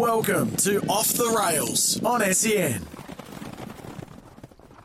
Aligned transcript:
Welcome 0.00 0.56
to 0.56 0.80
Off 0.88 1.12
the 1.12 1.28
Rails 1.38 2.02
on 2.02 2.22
E 2.22 2.32
SEN. 2.32 2.80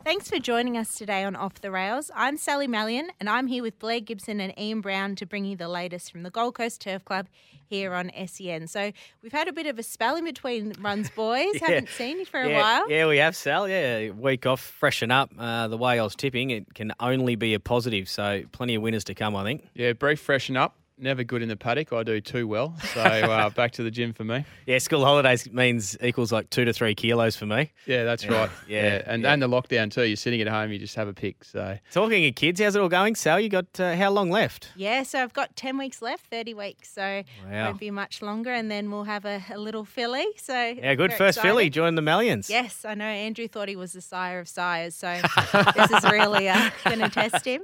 Thanks 0.04 0.30
for 0.30 0.40
joining 0.40 0.78
us 0.78 0.96
today 0.96 1.24
on 1.24 1.38
Off 1.38 1.62
the 1.62 1.72
Rails. 1.72 2.12
I'm 2.14 2.36
Sally 2.36 2.68
Mallyon, 2.68 3.08
and 3.22 3.30
I'm 3.30 3.48
here 3.48 3.64
with 3.64 3.80
Blair 3.80 4.02
Gibson 4.02 4.42
and 4.42 4.54
Ian 4.60 4.82
Brown 4.82 5.16
to 5.16 5.26
bring 5.26 5.46
you 5.46 5.56
the 5.56 5.70
latest 5.70 6.12
from 6.12 6.24
the 6.24 6.30
Gold 6.30 6.56
Coast 6.56 6.82
Turf 6.82 7.06
Club 7.06 7.28
here 7.66 7.94
on 7.94 8.12
SEN. 8.28 8.68
So 8.68 8.92
we've 9.22 9.32
had 9.32 9.48
a 9.48 9.54
bit 9.54 9.68
of 9.68 9.80
a 9.80 9.84
spell 9.84 10.18
in 10.18 10.26
between 10.26 10.74
runs, 10.82 11.10
boys. 11.10 11.46
Yeah. 11.54 11.68
Haven't 11.68 11.90
seen 11.92 12.20
you 12.20 12.26
for 12.26 12.42
a 12.42 12.50
yeah, 12.50 12.60
while. 12.60 12.92
Yeah, 12.92 13.08
we 13.08 13.16
have, 13.20 13.38
Sal. 13.38 13.70
Yeah, 13.70 14.10
week 14.10 14.46
off, 14.46 14.60
freshen 14.60 15.12
up. 15.12 15.32
Uh, 15.40 15.70
the 15.70 15.78
way 15.78 15.98
I 15.98 16.04
was 16.04 16.18
tipping, 16.18 16.50
it 16.50 16.74
can 16.74 16.92
only 17.00 17.38
be 17.38 17.54
a 17.54 17.60
positive. 17.62 18.10
So 18.10 18.44
plenty 18.52 18.76
of 18.76 18.82
winners 18.82 19.06
to 19.06 19.16
come, 19.16 19.34
I 19.38 19.46
think. 19.46 19.66
Yeah, 19.76 19.94
brief 19.94 20.20
freshen 20.20 20.58
up. 20.58 20.76
Never 20.98 21.26
good 21.26 21.42
in 21.42 21.50
the 21.50 21.58
paddock. 21.58 21.92
I 21.92 22.04
do 22.04 22.22
too 22.22 22.48
well. 22.48 22.74
So 22.94 23.02
uh, 23.02 23.50
back 23.56 23.74
to 23.74 23.84
the 23.84 23.92
gym 23.92 24.14
for 24.14 24.24
me. 24.24 24.46
Yeah, 24.66 24.78
school 24.78 25.04
holidays 25.04 25.52
means 25.52 25.98
equals 26.02 26.32
like 26.32 26.50
two 26.50 26.64
to 26.64 26.72
three 26.72 26.96
kilos 26.96 27.36
for 27.36 27.46
me. 27.46 27.74
Yeah, 27.86 28.06
that's 28.06 28.24
Yeah, 28.24 28.34
right. 28.34 28.50
yeah, 28.66 29.02
and 29.06 29.24
yeah. 29.24 29.34
and 29.34 29.42
the 29.42 29.50
lockdown 29.50 29.92
too. 29.92 30.04
You're 30.06 30.16
sitting 30.16 30.40
at 30.40 30.48
home. 30.48 30.72
You 30.72 30.80
just 30.80 30.96
have 30.96 31.10
a 31.10 31.14
pick. 31.14 31.44
So 31.44 31.78
Talking 31.92 32.26
of 32.28 32.36
kids, 32.36 32.62
how's 32.62 32.78
it 32.78 32.82
all 32.82 32.88
going, 32.88 33.16
Sal? 33.16 33.42
You 33.42 33.50
got 33.50 33.78
uh, 33.78 33.96
how 33.98 34.10
long 34.10 34.30
left? 34.30 34.70
Yeah, 34.78 35.04
so 35.04 35.22
I've 35.22 35.34
got 35.34 35.54
10 35.58 35.78
weeks 35.78 36.02
left, 36.02 36.28
30 36.28 36.54
weeks. 36.54 36.94
So 36.94 37.24
Wow. 37.46 37.66
won't 37.66 37.80
be 37.82 37.92
much 37.92 38.22
longer, 38.22 38.54
and 38.54 38.72
then 38.72 38.90
we'll 38.90 39.04
have 39.04 39.26
a, 39.26 39.44
a 39.52 39.58
little 39.58 39.84
filly. 39.84 40.26
So 40.38 40.54
Yeah, 40.58 40.96
good. 40.96 41.12
First 41.12 41.38
excited. 41.38 41.42
filly 41.50 41.70
joined 41.70 41.98
the 41.98 42.04
Mallyons. 42.04 42.50
Yes, 42.50 42.86
I 42.86 42.94
know. 42.94 43.04
Andrew 43.06 43.50
thought 43.50 43.68
he 43.68 43.76
was 43.76 43.92
the 43.92 44.02
sire 44.02 44.40
of 44.40 44.48
sires, 44.48 44.96
so 44.96 45.08
this 45.76 45.92
is 45.92 46.04
really 46.10 46.48
uh, 46.48 46.70
going 46.86 47.00
to 47.00 47.10
test 47.10 47.44
him. 47.44 47.64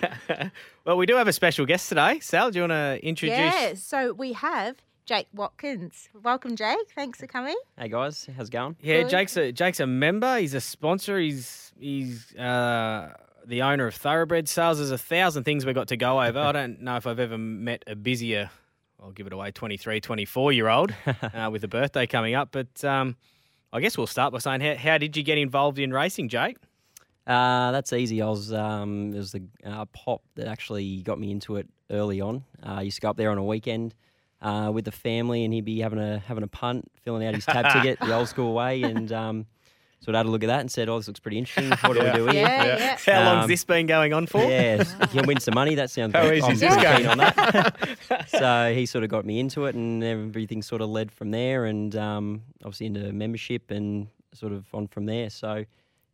well, 0.90 0.96
we 0.96 1.06
do 1.06 1.14
have 1.14 1.28
a 1.28 1.32
special 1.32 1.66
guest 1.66 1.88
today. 1.88 2.18
Sal, 2.18 2.50
do 2.50 2.58
you 2.58 2.62
want 2.64 2.72
to 2.72 2.98
introduce? 3.06 3.38
Yeah, 3.38 3.74
so 3.74 4.12
we 4.12 4.32
have 4.32 4.74
Jake 5.06 5.28
Watkins. 5.32 6.08
Welcome, 6.20 6.56
Jake. 6.56 6.78
Thanks 6.96 7.20
for 7.20 7.28
coming. 7.28 7.54
Hey 7.78 7.88
guys, 7.88 8.28
how's 8.36 8.48
it 8.48 8.50
going? 8.50 8.74
Yeah, 8.82 9.02
Good. 9.02 9.10
Jake's 9.10 9.36
a 9.36 9.52
Jake's 9.52 9.78
a 9.78 9.86
member. 9.86 10.40
He's 10.40 10.52
a 10.52 10.60
sponsor. 10.60 11.16
He's 11.20 11.72
he's 11.78 12.34
uh, 12.34 13.12
the 13.46 13.62
owner 13.62 13.86
of 13.86 13.94
Thoroughbred 13.94 14.48
Sales. 14.48 14.78
There's 14.78 14.90
a 14.90 14.98
thousand 14.98 15.44
things 15.44 15.64
we've 15.64 15.76
got 15.76 15.86
to 15.88 15.96
go 15.96 16.20
over. 16.20 16.40
I 16.40 16.50
don't 16.50 16.80
know 16.80 16.96
if 16.96 17.06
I've 17.06 17.20
ever 17.20 17.38
met 17.38 17.84
a 17.86 17.94
busier. 17.94 18.50
I'll 19.00 19.12
give 19.12 19.28
it 19.28 19.32
away 19.32 19.52
23, 19.52 20.00
24 20.00 20.52
year 20.52 20.66
old 20.66 20.92
uh, 21.06 21.50
with 21.52 21.62
a 21.62 21.68
birthday 21.68 22.08
coming 22.08 22.34
up. 22.34 22.48
But 22.50 22.84
um, 22.84 23.14
I 23.72 23.78
guess 23.78 23.96
we'll 23.96 24.08
start 24.08 24.32
by 24.32 24.40
saying, 24.40 24.60
how, 24.60 24.74
how 24.74 24.98
did 24.98 25.16
you 25.16 25.22
get 25.22 25.38
involved 25.38 25.78
in 25.78 25.92
racing, 25.92 26.30
Jake? 26.30 26.56
Uh, 27.30 27.70
that's 27.70 27.92
easy. 27.92 28.20
I 28.22 28.28
was 28.28 28.52
um, 28.52 29.12
it 29.14 29.18
was 29.18 29.32
the 29.32 29.42
uh, 29.64 29.84
pop 29.86 30.22
that 30.34 30.48
actually 30.48 31.02
got 31.02 31.18
me 31.18 31.30
into 31.30 31.56
it 31.56 31.68
early 31.90 32.20
on. 32.20 32.44
Uh, 32.64 32.72
I 32.78 32.82
used 32.82 32.96
to 32.96 33.00
go 33.00 33.10
up 33.10 33.16
there 33.16 33.30
on 33.30 33.38
a 33.38 33.44
weekend 33.44 33.94
uh, 34.42 34.70
with 34.74 34.84
the 34.84 34.92
family, 34.92 35.44
and 35.44 35.54
he'd 35.54 35.64
be 35.64 35.78
having 35.80 36.00
a 36.00 36.18
having 36.18 36.42
a 36.42 36.48
punt, 36.48 36.90
filling 37.04 37.24
out 37.26 37.34
his 37.34 37.44
tab 37.46 37.66
ticket 37.72 38.00
the 38.00 38.12
old 38.14 38.28
school 38.28 38.52
way, 38.54 38.82
and 38.82 39.12
um, 39.12 39.46
so 40.00 40.12
I 40.12 40.16
had 40.16 40.26
a 40.26 40.30
look 40.30 40.42
at 40.42 40.48
that 40.48 40.60
and 40.60 40.70
said, 40.70 40.88
"Oh, 40.88 40.96
this 40.98 41.06
looks 41.06 41.20
pretty 41.20 41.38
interesting. 41.38 41.70
What 41.88 41.96
do 41.96 42.02
we 42.04 42.10
do 42.12 42.24
here?" 42.26 42.42
Yeah, 42.42 42.64
Yeah. 42.64 42.96
yeah. 43.06 43.14
How 43.22 43.24
long's 43.32 43.44
Um, 43.44 43.50
this 43.50 43.62
been 43.64 43.86
going 43.86 44.12
on 44.12 44.26
for? 44.26 44.40
Yeah, 44.42 44.82
you 45.00 45.06
can 45.20 45.26
win 45.26 45.38
some 45.38 45.54
money. 45.54 45.76
That 45.76 45.90
sounds 45.90 46.14
How 46.14 46.22
good. 46.22 46.38
easy 46.38 46.52
is 46.52 46.60
this 46.60 46.74
going? 46.76 47.06
on 47.06 47.18
that. 47.18 48.24
so 48.28 48.72
he 48.74 48.86
sort 48.86 49.04
of 49.04 49.10
got 49.10 49.24
me 49.24 49.38
into 49.38 49.66
it, 49.66 49.74
and 49.76 50.02
everything 50.02 50.62
sort 50.62 50.80
of 50.82 50.88
led 50.88 51.12
from 51.12 51.30
there, 51.30 51.66
and 51.66 51.94
um, 51.94 52.42
obviously 52.64 52.86
into 52.86 53.12
membership 53.12 53.70
and 53.70 54.08
sort 54.34 54.52
of 54.52 54.64
on 54.74 54.88
from 54.88 55.06
there. 55.06 55.28
So 55.30 55.64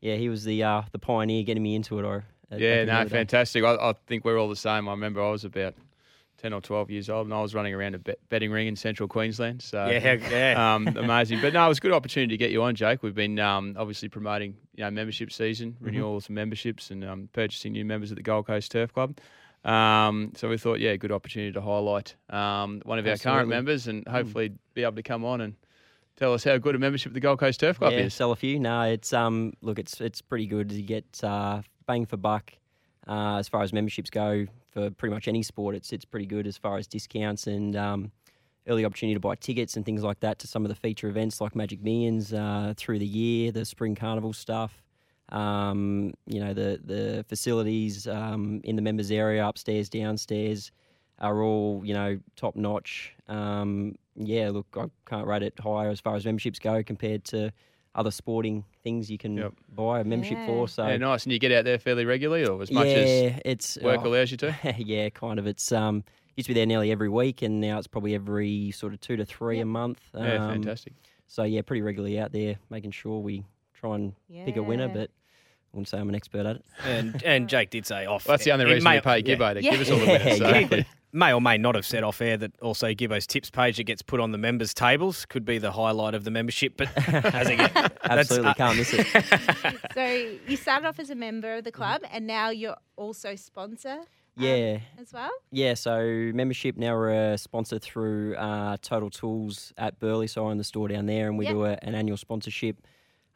yeah, 0.01 0.17
he 0.17 0.29
was 0.29 0.45
the 0.45 0.63
uh, 0.63 0.83
the 0.93 0.99
pioneer 0.99 1.43
getting 1.43 1.63
me 1.63 1.75
into 1.75 1.99
it. 1.99 2.05
Or 2.05 2.25
yeah, 2.57 2.85
no, 2.85 3.07
fantastic. 3.09 3.65
I, 3.65 3.75
I 3.75 3.95
think 4.07 4.25
we're 4.25 4.39
all 4.39 4.49
the 4.49 4.57
same. 4.57 4.89
I 4.89 4.93
remember 4.93 5.23
I 5.23 5.31
was 5.31 5.45
about 5.45 5.75
ten 6.39 6.53
or 6.53 6.61
twelve 6.61 6.91
years 6.91 7.09
old, 7.11 7.27
and 7.27 7.35
I 7.35 7.41
was 7.43 7.55
running 7.55 7.75
around 7.75 7.95
a 7.95 7.99
bet- 7.99 8.19
betting 8.29 8.51
ring 8.53 8.69
in 8.69 8.77
Central 8.77 9.09
Queensland. 9.09 9.63
So 9.63 9.87
Yeah, 9.87 10.15
yeah. 10.31 10.75
um, 10.75 10.87
amazing. 10.89 11.41
But 11.41 11.53
no, 11.55 11.65
it 11.65 11.69
was 11.69 11.79
a 11.79 11.81
good 11.81 11.93
opportunity 11.93 12.35
to 12.35 12.37
get 12.37 12.51
you 12.51 12.63
on, 12.63 12.75
Jake. 12.75 13.03
We've 13.03 13.15
been 13.15 13.39
um, 13.39 13.75
obviously 13.79 14.09
promoting 14.09 14.57
you 14.75 14.85
know 14.85 14.91
membership 14.91 15.33
season, 15.33 15.73
Mm-hmm. 15.73 15.85
renewals 15.87 16.25
of 16.27 16.31
memberships, 16.31 16.91
and 16.91 17.05
um, 17.05 17.29
purchasing 17.33 17.73
new 17.73 17.85
members 17.85 18.13
at 18.13 18.17
the 18.17 18.23
Gold 18.23 18.47
Coast 18.47 18.71
Turf 18.71 18.93
Club. 18.93 19.19
Um, 19.65 20.33
so 20.37 20.49
we 20.49 20.59
thought, 20.59 20.79
yeah, 20.79 20.95
good 20.95 21.11
opportunity 21.11 21.53
to 21.53 21.61
highlight 21.61 22.15
um, 22.31 22.81
one 22.85 23.01
of 23.01 23.07
our 23.09 23.17
current 23.17 23.49
members, 23.49 23.89
and 23.89 24.07
hopefully 24.07 24.53
be 24.75 24.83
able 24.85 24.95
to 24.95 25.03
come 25.03 25.25
on 25.25 25.41
and 25.41 25.55
tell 26.17 26.33
us 26.33 26.45
how 26.45 26.59
good 26.59 26.75
a 26.75 26.79
membership 26.79 27.13
the 27.13 27.21
Gold 27.21 27.39
Coast 27.39 27.61
Turf 27.61 27.79
Club 27.79 27.93
yeah, 27.93 28.01
is. 28.01 28.15
sell 28.15 28.33
a 28.33 28.37
few. 28.37 28.59
No, 28.59 28.83
it's 28.83 29.13
um 29.13 29.53
look, 29.63 29.79
it's 29.79 30.01
it's 30.01 30.21
pretty 30.21 30.47
good. 30.47 30.73
You 30.73 30.83
get 30.83 31.23
uh, 31.23 31.63
bang 31.87 32.07
for 32.07 32.17
buck 32.17 32.53
uh, 33.07 33.37
as 33.37 33.49
far 33.49 33.63
as 33.63 33.73
memberships 33.73 34.11
go 34.11 34.47
for 34.71 34.91
pretty 34.91 35.15
much 35.15 35.29
any 35.29 35.43
sport. 35.43 35.75
It's 35.75 35.93
it's 35.93 36.05
pretty 36.05 36.27
good 36.27 36.47
as 36.47 36.57
far 36.57 36.77
as 36.79 36.87
discounts 36.87 37.47
and 37.47 37.77
um, 37.77 38.13
early 38.67 38.85
opportunity 38.85 39.15
to 39.15 39.21
buy 39.21 39.37
tickets 39.37 39.77
and 39.77 39.85
things 39.85 40.03
like 40.03 40.21
that 40.21 40.39
to 40.41 40.47
some 40.47 40.65
of 40.65 40.69
the 40.69 40.75
feature 40.75 41.09
events 41.09 41.41
like 41.41 41.55
Magic 41.55 41.83
Millions 41.83 42.33
uh, 42.33 42.75
through 42.77 42.99
the 42.99 43.07
year, 43.07 43.53
the 43.53 43.65
Spring 43.65 43.95
Carnival 43.95 44.33
stuff. 44.33 44.83
Um, 45.31 46.15
you 46.27 46.39
know 46.41 46.55
the 46.55 46.81
the 46.85 47.25
facilities 47.29 48.07
um, 48.07 48.61
in 48.65 48.77
the 48.77 48.83
members 48.83 49.11
area, 49.11 49.47
upstairs, 49.47 49.89
downstairs, 49.89 50.71
are 51.19 51.43
all 51.43 51.83
you 51.85 51.95
know 51.95 52.19
top 52.37 52.57
notch. 52.57 53.15
Um, 53.29 53.97
yeah, 54.17 54.51
look, 54.51 54.67
I 54.77 54.87
can't 55.09 55.27
rate 55.27 55.43
it 55.43 55.55
higher 55.59 55.91
as 55.91 56.01
far 56.01 56.17
as 56.17 56.25
memberships 56.25 56.59
go 56.59 56.83
compared 56.83 57.25
to 57.27 57.53
other 57.95 58.11
sporting 58.11 58.65
things 58.83 59.11
you 59.11 59.17
can 59.19 59.37
Yep. 59.37 59.53
buy 59.75 60.01
a 60.01 60.05
membership 60.05 60.37
Yeah. 60.39 60.47
for. 60.47 60.69
So 60.69 60.87
yeah, 60.87 60.97
nice. 60.99 61.25
And 61.25 61.33
you 61.33 61.39
get 61.39 61.53
out 61.53 61.65
there 61.65 61.79
fairly 61.79 62.05
regularly, 62.05 62.45
or 62.47 62.61
as 62.61 62.71
much 62.71 62.87
yeah, 62.89 62.93
as 62.95 63.41
it's 63.45 63.79
work 63.81 64.01
oh, 64.05 64.09
allows 64.09 64.31
you 64.31 64.37
to. 64.39 64.55
yeah, 64.79 65.09
kind 65.11 65.39
of. 65.39 65.47
It's 65.47 65.73
um 65.73 66.05
used 66.37 66.47
to 66.49 66.51
be 66.51 66.55
there 66.61 66.67
nearly 66.67 66.91
every 66.93 67.09
week, 67.09 67.41
and 67.43 67.61
now 67.61 67.79
it's 67.79 67.87
probably 67.87 68.15
every 68.15 68.71
sort 68.73 68.93
of 68.93 69.01
two 69.01 69.17
to 69.17 69.25
three 69.25 69.57
Yep. 69.57 69.63
a 69.63 69.67
month. 69.67 70.01
Yeah, 70.15 70.45
Um, 70.45 70.53
fantastic. 70.53 70.93
So 71.27 71.43
yeah, 71.45 71.63
pretty 71.63 71.81
regularly 71.83 72.19
out 72.21 72.33
there, 72.33 72.57
making 72.71 72.91
sure 72.91 73.21
we 73.21 73.45
try 73.75 73.95
and 73.97 74.13
pick 74.45 74.57
a 74.57 74.63
winner. 74.63 74.89
But 74.89 75.11
I 75.11 75.77
wouldn't 75.77 75.89
say 75.89 75.99
I'm 75.99 76.09
an 76.11 76.15
expert 76.15 76.45
at 76.47 76.57
it. 76.57 76.65
And 76.85 77.23
and 77.25 77.49
Jake 77.49 77.71
did 77.71 77.87
say 77.87 78.05
off. 78.05 78.29
Well, 78.29 78.35
that's 78.35 78.45
the 78.45 78.53
only 78.53 78.67
reason 78.67 78.85
may- 78.85 78.97
we 78.99 79.01
pay 79.01 79.19
yeah. 79.21 79.35
Gibbo 79.37 79.55
to 79.55 79.63
Yeah. 79.63 79.71
give 79.71 79.81
us 79.81 79.91
all 79.91 79.99
the 79.99 80.05
Yeah, 80.05 80.19
winners. 80.25 80.39
So. 80.39 80.45
exactly. 80.49 80.87
May 81.17 81.33
or 81.33 81.41
may 81.41 81.57
not 81.57 81.75
have 81.75 81.87
said 81.87 82.05
off 82.05 82.21
air 82.21 82.37
that 82.37 82.53
also 82.61 82.93
Gibbo's 82.93 83.27
tips 83.27 83.49
page 83.49 83.79
that 83.79 83.85
gets 83.85 84.03
put 84.03 84.21
on 84.21 84.33
the 84.33 84.39
members' 84.39 84.75
tables 84.75 85.25
could 85.25 85.45
be 85.47 85.57
the 85.59 85.73
highlight 85.73 86.15
of 86.15 86.25
the 86.25 86.31
membership. 86.31 86.75
But 86.77 86.89
as 87.35 87.49
again, 87.49 87.71
that's, 87.75 87.97
Absolutely 88.05 88.51
uh, 88.51 88.55
can't 88.55 88.77
miss 88.77 88.93
it. 88.93 89.07
So 89.95 90.37
you 90.47 90.57
started 90.59 90.87
off 90.87 90.99
as 90.99 91.09
a 91.09 91.15
member 91.15 91.55
of 91.55 91.65
the 91.65 91.73
club, 91.73 92.03
and 92.13 92.27
now 92.27 92.51
you're 92.51 92.77
also 92.97 93.35
sponsor. 93.35 93.93
um, 93.93 94.05
Yeah, 94.37 94.79
as 95.01 95.13
well. 95.15 95.31
yeah. 95.51 95.73
So 95.73 96.31
membership 96.35 96.77
now 96.77 96.95
we're 96.95 97.33
a 97.33 97.39
sponsor 97.39 97.79
through 97.79 98.37
uh, 98.37 98.77
Total 98.83 99.09
Tools 99.09 99.73
at 99.79 99.99
Burleigh. 99.99 100.27
So 100.27 100.47
I 100.47 100.51
own 100.51 100.59
the 100.59 100.65
store 100.65 100.89
down 100.89 101.07
there, 101.07 101.29
and 101.29 101.39
we 101.39 101.47
Yep. 101.47 101.55
do 101.55 101.65
a, 101.65 101.79
an 101.81 101.95
annual 101.95 102.19
sponsorship 102.19 102.77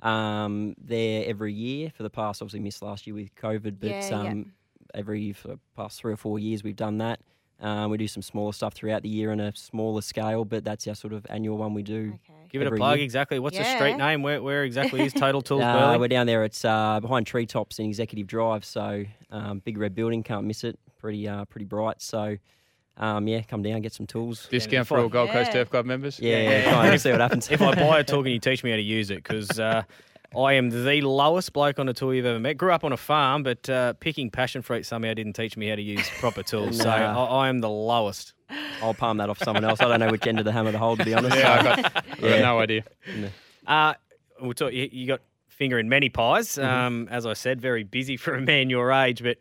um, 0.00 0.74
there 0.78 1.24
every 1.26 1.52
year. 1.54 1.91
For 1.97 2.02
the 2.02 2.10
past, 2.10 2.42
obviously 2.42 2.60
missed 2.60 2.82
last 2.82 3.06
year 3.06 3.14
with 3.14 3.34
COVID, 3.36 3.76
but 3.80 3.88
Yeah, 3.91 4.08
yeah. 4.10 4.30
um, 4.32 4.52
every 4.94 5.32
for 5.32 5.48
the 5.48 5.58
past 5.76 5.98
three 6.00 6.12
or 6.12 6.16
four 6.16 6.38
years 6.38 6.62
we've 6.62 6.76
done 6.76 6.98
that. 6.98 7.20
Um, 7.60 7.91
we 7.91 7.98
do 7.98 8.09
some 8.09 8.22
smaller 8.22 8.53
stuff 8.53 8.72
throughout 8.75 9.03
the 9.03 9.09
year 9.09 9.32
on 9.32 9.41
a 9.41 9.54
smaller 9.54 10.00
scale, 10.00 10.44
but 10.47 10.65
that's 10.65 10.87
our 10.88 10.94
sort 10.94 11.12
of 11.12 11.26
annual 11.28 11.59
one 11.59 11.75
we 11.75 11.82
do. 11.82 12.15
Okay. 12.31 12.38
Give 12.48 12.62
it 12.62 12.69
a 12.69 12.71
plug 12.75 12.97
year. 12.97 13.04
exactly. 13.04 13.38
What's 13.38 13.56
the 13.59 13.62
Yeah. 13.62 13.76
street 13.76 13.97
name? 13.97 14.22
Where 14.22 14.43
where 14.43 14.65
exactly 14.65 15.03
is 15.04 15.12
Total 15.26 15.43
Tools 15.43 15.62
Uh, 15.62 15.97
we're 16.00 16.09
down 16.09 16.26
there. 16.26 16.43
It's 16.44 16.65
uh, 16.65 16.98
behind 17.00 17.26
treetops 17.26 17.78
in 17.78 17.87
Executive 17.87 18.26
Drive. 18.26 18.65
So 18.65 19.04
um, 19.31 19.59
big 19.60 19.76
red 19.78 19.94
building, 19.94 20.22
can't 20.22 20.47
miss 20.47 20.65
it. 20.65 20.78
Pretty 20.98 21.28
uh, 21.28 21.44
pretty 21.44 21.66
bright. 21.66 22.00
So 22.00 22.37
um, 22.97 23.28
yeah, 23.28 23.43
come 23.43 23.62
down, 23.62 23.81
get 23.82 23.92
some 23.92 24.06
tools. 24.06 24.48
Discount 24.50 24.87
for 24.87 24.98
all 24.98 25.09
Gold 25.09 25.31
Coast 25.31 25.48
Yeah. 25.48 25.53
Turf 25.53 25.71
Club 25.71 25.87
members. 25.87 26.19
Yeah, 26.19 26.41
yeah, 26.42 26.62
try 26.71 26.82
and 26.87 26.92
yeah. 26.92 26.97
see 26.97 27.10
what 27.12 27.21
happens. 27.27 27.50
if 27.50 27.60
I 27.62 27.75
buy 27.75 28.00
a 28.00 28.04
tool, 28.10 28.22
can 28.22 28.32
you 28.32 28.38
teach 28.41 28.65
me 28.65 28.71
how 28.71 28.77
to 28.77 28.82
use 28.82 29.10
it? 29.10 29.16
Because 29.22 29.60
uh, 29.60 29.82
I 30.36 30.52
am 30.54 30.70
the 30.70 31.00
lowest 31.02 31.52
bloke 31.52 31.78
on 31.78 31.88
a 31.88 31.92
tool 31.94 32.14
you've 32.14 32.24
ever 32.26 32.38
met. 32.38 32.56
Grew 32.56 32.72
up 32.72 32.84
on 32.84 32.92
a 32.92 32.96
farm, 32.96 33.42
but 33.42 33.68
uh, 33.68 33.94
picking 33.94 34.30
passion 34.30 34.62
fruit 34.62 34.86
somehow 34.86 35.12
didn't 35.15 35.32
teach 35.32 35.56
me 35.56 35.68
how 35.68 35.74
to 35.74 35.82
use 35.82 36.09
proper 36.21 36.42
tools. 36.42 36.78
So 36.78 36.88
I, 36.88 37.03
I 37.12 37.48
am 37.48 37.59
the 37.59 37.68
lowest. 37.68 38.34
I'll 38.82 38.94
palm 38.94 39.16
that 39.18 39.28
off 39.28 39.38
someone 39.38 39.65
else. 39.65 39.80
I 39.80 39.88
don't 39.88 40.00
know 40.00 40.10
which 40.10 40.27
end 40.27 40.38
of 40.38 40.44
the 40.44 40.53
hammer 40.53 40.71
to 40.72 40.78
hold, 40.78 41.00
to 41.00 41.04
be 41.04 41.15
honest. 41.15 41.36
Yeah, 41.36 41.53
I 41.53 41.59
So, 41.59 41.82
got, 41.82 42.04
Yeah. 42.22 42.42
no 42.42 42.60
idea. 42.60 42.84
Uh, 43.66 43.94
we'll 44.41 44.54
talk, 44.54 44.72
you, 44.72 44.88
you 44.92 45.06
got 45.06 45.21
finger 45.48 45.78
in 45.78 45.88
many 45.88 46.09
pies. 46.09 46.56
Um, 46.59 47.09
as 47.10 47.27
I 47.27 47.32
said, 47.32 47.60
very 47.60 47.82
busy 47.84 48.16
for 48.16 48.34
a 48.34 48.41
man 48.41 48.71
your 48.71 48.92
age. 48.92 49.22
But 49.22 49.38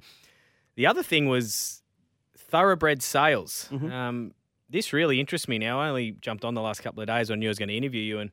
the 0.76 0.88
other 0.88 1.04
thing 1.04 1.28
was 1.28 1.82
thoroughbred 2.38 3.04
sales. 3.04 3.70
Mhm. 3.72 3.92
Um, 3.92 4.34
this 4.72 4.92
really 4.94 5.20
interests 5.20 5.48
me 5.48 5.58
now. 5.60 5.80
I 5.80 5.90
only 5.90 6.12
jumped 6.22 6.44
on 6.46 6.54
the 6.54 6.62
last 6.62 6.82
couple 6.82 7.02
of 7.02 7.08
days 7.08 7.30
when 7.30 7.38
I 7.38 7.42
knew 7.42 7.48
I 7.48 7.52
was 7.52 7.60
going 7.60 7.70
to 7.70 7.78
interview 7.78 8.02
you, 8.02 8.20
and 8.20 8.32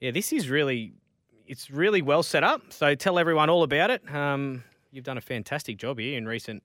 yeah, 0.00 0.10
this 0.12 0.32
is 0.32 0.48
really, 0.48 0.92
it's 1.50 1.68
really 1.68 2.00
well 2.00 2.22
set 2.22 2.44
up. 2.44 2.72
So 2.72 2.94
tell 2.94 3.18
everyone 3.18 3.50
all 3.50 3.64
about 3.64 3.90
it. 3.90 4.08
Um, 4.14 4.62
you've 4.92 5.04
done 5.04 5.18
a 5.18 5.20
fantastic 5.20 5.78
job 5.78 5.98
here 5.98 6.16
in 6.16 6.26
recent. 6.26 6.62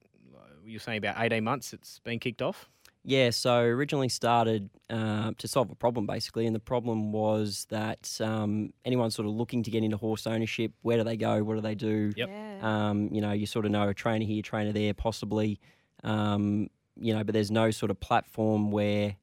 You're 0.64 0.80
saying 0.80 0.98
about 0.98 1.16
eighteen 1.18 1.44
months. 1.44 1.72
It's 1.72 1.98
been 2.00 2.18
kicked 2.20 2.40
off. 2.40 2.68
Yeah, 3.04 3.30
so 3.30 3.60
originally 3.60 4.08
started 4.08 4.68
uh, 4.90 5.30
to 5.38 5.46
solve 5.46 5.70
a 5.70 5.76
problem 5.76 6.06
basically, 6.06 6.46
and 6.46 6.54
the 6.54 6.60
problem 6.60 7.12
was 7.12 7.66
that 7.70 8.20
um, 8.20 8.72
anyone 8.84 9.10
sort 9.10 9.28
of 9.28 9.34
looking 9.34 9.62
to 9.62 9.70
get 9.70 9.84
into 9.84 9.96
horse 9.96 10.26
ownership, 10.26 10.72
where 10.82 10.96
do 10.98 11.04
they 11.04 11.16
go? 11.16 11.42
What 11.44 11.54
do 11.54 11.60
they 11.60 11.76
do? 11.76 12.12
Yep. 12.16 12.28
Yeah. 12.28 12.58
Um, 12.62 13.08
you 13.12 13.20
know, 13.20 13.30
you 13.30 13.46
sort 13.46 13.64
of 13.64 13.70
know 13.70 13.88
a 13.88 13.94
trainer 13.94 14.24
here, 14.24 14.42
trainer 14.42 14.72
there, 14.72 14.92
possibly. 14.92 15.60
Um, 16.02 16.68
you 16.96 17.14
know, 17.14 17.22
but 17.22 17.32
there's 17.32 17.52
no 17.52 17.70
sort 17.70 17.90
of 17.90 18.00
platform 18.00 18.72
where 18.72 19.14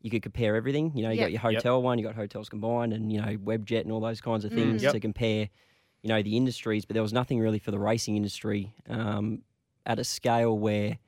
you 0.00 0.10
could 0.10 0.22
compare 0.22 0.56
everything. 0.56 0.92
You 0.94 1.02
know, 1.02 1.10
you 1.10 1.18
Yep. 1.18 1.26
got 1.26 1.32
your 1.32 1.40
hotel 1.40 1.82
one, 1.82 1.98
you 1.98 2.04
got 2.04 2.14
hotels 2.14 2.48
combined, 2.48 2.92
and 2.92 3.12
you 3.12 3.20
know 3.20 3.36
Webjet 3.38 3.82
and 3.82 3.92
all 3.92 4.00
those 4.00 4.20
kinds 4.20 4.44
of 4.44 4.52
things 4.52 4.82
Yep. 4.82 4.92
to 4.92 5.00
compare. 5.00 5.48
You 6.02 6.08
know 6.10 6.22
the 6.22 6.36
industries, 6.36 6.84
but 6.84 6.94
there 6.94 7.02
was 7.02 7.12
nothing 7.12 7.40
really 7.40 7.58
for 7.58 7.70
the 7.72 7.78
racing 7.78 8.16
industry 8.16 8.72
um, 8.88 9.42
at 9.84 9.98
a 9.98 10.04
scale 10.04 10.56
where 10.56 10.98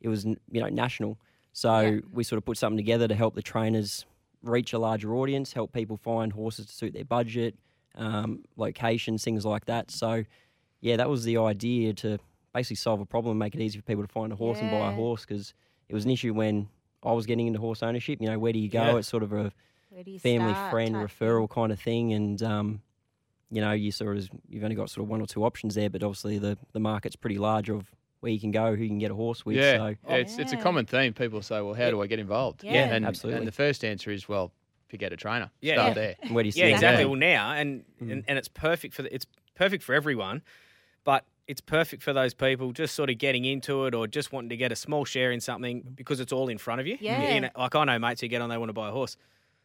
it 0.00 0.08
was 0.08 0.24
you 0.24 0.36
know 0.60 0.68
national. 0.68 1.18
So 1.52 1.80
Yeah. 1.80 2.00
we 2.10 2.24
sort 2.24 2.38
of 2.38 2.44
put 2.44 2.56
something 2.56 2.78
together 2.78 3.06
to 3.08 3.14
help 3.14 3.34
the 3.34 3.42
trainers 3.42 4.06
reach 4.42 4.72
a 4.72 4.78
larger 4.78 5.14
audience, 5.14 5.52
help 5.52 5.72
people 5.72 5.98
find 5.98 6.32
horses 6.32 6.66
to 6.66 6.72
suit 6.72 6.94
their 6.94 7.04
budget, 7.04 7.56
um, 7.96 8.44
locations, 8.56 9.22
things 9.22 9.44
like 9.44 9.66
that. 9.66 9.90
So 9.90 10.24
yeah, 10.80 10.96
that 10.96 11.10
was 11.10 11.24
the 11.24 11.36
idea 11.36 11.92
to 11.94 12.18
basically 12.54 12.76
solve 12.76 13.00
a 13.00 13.04
problem, 13.04 13.36
make 13.36 13.54
it 13.54 13.60
easy 13.60 13.78
for 13.78 13.84
people 13.84 14.02
to 14.02 14.08
find 14.10 14.32
a 14.32 14.36
horse 14.36 14.62
and 14.62 14.70
buy 14.70 14.88
a 14.88 14.92
horse 14.92 15.26
because 15.26 15.52
it 15.90 15.94
was 15.94 16.06
an 16.06 16.10
issue 16.10 16.32
when 16.32 16.68
I 17.02 17.12
was 17.12 17.26
getting 17.26 17.46
into 17.46 17.58
horse 17.60 17.82
ownership. 17.82 18.20
You 18.20 18.28
know, 18.28 18.38
where 18.38 18.52
do 18.52 18.58
you 18.58 18.68
go? 18.68 18.82
Yeah. 18.82 18.96
It's 18.96 19.08
sort 19.08 19.22
of 19.22 19.32
a 19.32 19.52
Where 19.90 20.04
do 20.04 20.10
you 20.10 20.18
family 20.18 20.52
start 20.52 20.70
friend 20.70 20.94
type 20.94 21.08
referral 21.10 21.48
kind 21.48 21.72
of 21.72 21.80
thing, 21.80 22.12
and 22.12 22.42
um, 22.42 22.82
you 23.50 23.60
know, 23.60 23.72
you 23.72 23.90
sort 23.92 24.16
of 24.16 24.28
you've 24.48 24.62
only 24.64 24.76
got 24.76 24.90
sort 24.90 25.04
of 25.04 25.08
one 25.10 25.20
or 25.20 25.26
two 25.26 25.44
options 25.44 25.74
there, 25.74 25.90
but 25.90 26.02
obviously 26.02 26.38
the 26.38 26.58
the 26.72 26.80
market's 26.80 27.16
pretty 27.16 27.38
large 27.38 27.68
of 27.70 27.90
where 28.20 28.30
you 28.30 28.38
can 28.38 28.50
go, 28.50 28.76
who 28.76 28.82
you 28.82 28.88
can 28.88 28.98
get 28.98 29.10
a 29.10 29.14
horse 29.14 29.46
with. 29.46 29.56
Yeah, 29.56 29.76
So 29.78 29.86
yeah, 30.08 30.14
it's 30.16 30.38
it's 30.38 30.52
a 30.52 30.56
common 30.58 30.84
theme. 30.86 31.14
People 31.14 31.40
say, 31.42 31.60
"Well, 31.62 31.74
how 31.74 31.90
do 31.90 32.02
I 32.02 32.06
get 32.06 32.18
involved?" 32.18 32.62
Yeah. 32.62 32.84
and, 32.94 33.06
Absolutely. 33.06 33.38
And 33.38 33.48
the 33.48 33.52
first 33.52 33.82
answer 33.84 34.10
is, 34.10 34.28
"Well, 34.28 34.52
pick 34.88 35.02
out 35.02 35.12
a 35.12 35.16
trainer. 35.16 35.50
Yeah. 35.62 35.74
Start 35.74 35.88
Yeah. 35.88 35.94
there." 35.94 36.16
where 36.30 36.42
do 36.44 36.48
you 36.48 36.52
Yeah, 36.54 36.66
see 36.66 36.70
it 36.70 36.74
exactly. 36.74 37.04
Well, 37.06 37.16
now 37.16 37.52
and, 37.52 37.84
and 38.00 38.24
and 38.28 38.38
it's 38.38 38.48
perfect 38.48 38.92
for 38.94 39.02
the, 39.02 39.14
it's 39.14 39.26
perfect 39.54 39.82
for 39.82 39.94
everyone, 39.94 40.42
but 41.04 41.24
it's 41.50 41.60
perfect 41.60 42.00
for 42.00 42.12
those 42.12 42.32
people 42.32 42.70
just 42.70 42.94
sort 42.94 43.10
of 43.10 43.18
getting 43.18 43.44
into 43.44 43.84
it 43.86 43.92
or 43.92 44.06
just 44.06 44.30
wanting 44.32 44.50
to 44.50 44.56
get 44.56 44.70
a 44.70 44.76
small 44.76 45.04
share 45.04 45.32
in 45.32 45.40
something 45.40 45.82
because 45.96 46.20
it's 46.20 46.32
all 46.32 46.48
in 46.48 46.58
front 46.58 46.80
of 46.80 46.86
you. 46.86 46.96
Yeah. 47.00 47.34
You 47.34 47.40
know, 47.40 47.48
like 47.58 47.74
I 47.74 47.82
know 47.82 47.98
mates 47.98 48.20
who 48.20 48.28
get 48.28 48.40
on, 48.40 48.48
they 48.48 48.56
want 48.56 48.68
to 48.68 48.72
buy 48.72 48.88
a 48.88 48.92
horse. 48.92 49.16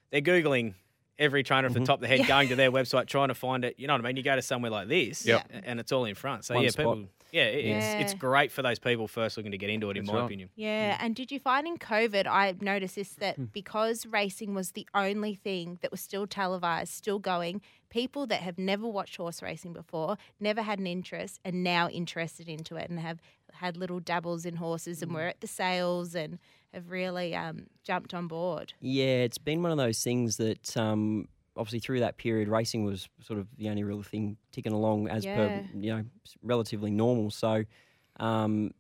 They're 0.09 0.21
googling 0.21 0.73
every 1.17 1.43
trainer 1.43 1.67
off 1.67 1.73
Mm-hmm. 1.73 1.81
the 1.81 1.85
top 1.87 1.97
of 1.97 2.01
the 2.01 2.07
head, 2.07 2.19
Yeah. 2.19 2.27
going 2.27 2.49
to 2.49 2.55
their 2.55 2.71
website 2.79 3.07
trying 3.07 3.29
to 3.29 3.35
find 3.35 3.63
it. 3.65 3.75
You 3.77 3.87
know 3.87 3.93
what 3.93 4.01
I 4.01 4.07
mean? 4.07 4.17
You 4.17 4.23
go 4.23 4.35
to 4.35 4.41
somewhere 4.41 4.71
like 4.71 4.87
this, 4.87 5.25
Yep. 5.25 5.49
and 5.65 5.79
it's 5.79 5.91
all 5.91 6.05
in 6.05 6.15
front. 6.15 6.45
So 6.45 6.55
One 6.55 6.63
yeah, 6.63 6.69
spot. 6.69 6.95
people. 6.97 7.09
Yeah, 7.31 7.43
it, 7.45 7.65
Yeah. 7.65 7.77
it's 7.99 8.11
it's 8.11 8.19
great 8.19 8.51
for 8.51 8.61
those 8.61 8.79
people 8.79 9.07
first 9.09 9.35
looking 9.35 9.51
to 9.51 9.57
get 9.57 9.69
into 9.69 9.89
it. 9.89 9.97
In 9.97 10.05
That's 10.05 10.13
my 10.13 10.19
right. 10.19 10.25
opinion. 10.25 10.49
Yeah, 10.55 10.97
and 11.01 11.15
did 11.15 11.31
you 11.31 11.39
find 11.39 11.67
in 11.67 11.77
COVID, 11.77 12.27
I 12.27 12.55
noticed 12.61 12.95
this 12.95 13.15
Hmm. 13.15 13.19
that 13.21 13.53
because 13.53 14.05
racing 14.05 14.53
was 14.53 14.71
the 14.71 14.87
only 14.93 15.35
thing 15.35 15.79
that 15.81 15.91
was 15.91 15.99
still 16.01 16.27
televised, 16.27 16.93
still 16.93 17.19
going, 17.19 17.61
people 17.89 18.25
that 18.27 18.41
have 18.41 18.57
never 18.57 18.87
watched 18.87 19.17
horse 19.17 19.41
racing 19.41 19.73
before, 19.73 20.17
never 20.39 20.61
had 20.61 20.79
an 20.79 20.87
interest, 20.87 21.39
and 21.43 21.63
now 21.63 21.89
interested 21.89 22.47
into 22.47 22.75
it 22.77 22.89
and 22.89 22.99
have 22.99 23.21
had 23.53 23.75
little 23.77 23.99
dabbles 23.99 24.45
in 24.45 24.57
horses 24.57 25.01
and 25.01 25.11
Hmm. 25.11 25.15
were 25.17 25.27
at 25.27 25.41
the 25.41 25.47
sales 25.47 26.13
and 26.15 26.39
have 26.75 26.91
really 26.91 27.33
um, 27.35 27.65
jumped 27.83 28.13
on 28.13 28.27
board. 28.27 28.73
Yeah, 28.79 29.23
it's 29.23 29.37
been 29.39 29.63
one 29.63 29.71
of 29.71 29.77
those 29.77 30.03
things 30.03 30.37
that 30.37 30.77
um, 30.77 31.27
obviously 31.57 31.79
through 31.79 32.01
that 32.01 32.17
period, 32.17 32.47
racing 32.47 32.83
was 32.85 33.09
sort 33.21 33.39
of 33.39 33.47
the 33.57 33.69
only 33.69 33.83
real 33.83 34.03
thing 34.03 34.37
ticking 34.51 34.73
along 34.73 35.07
as 35.07 35.25
Yeah. 35.25 35.35
per 35.35 35.63
you 35.73 35.95
know 35.95 36.03
relatively 36.43 36.91
normal. 36.91 37.31
So, 37.31 37.63
um, 38.19 38.71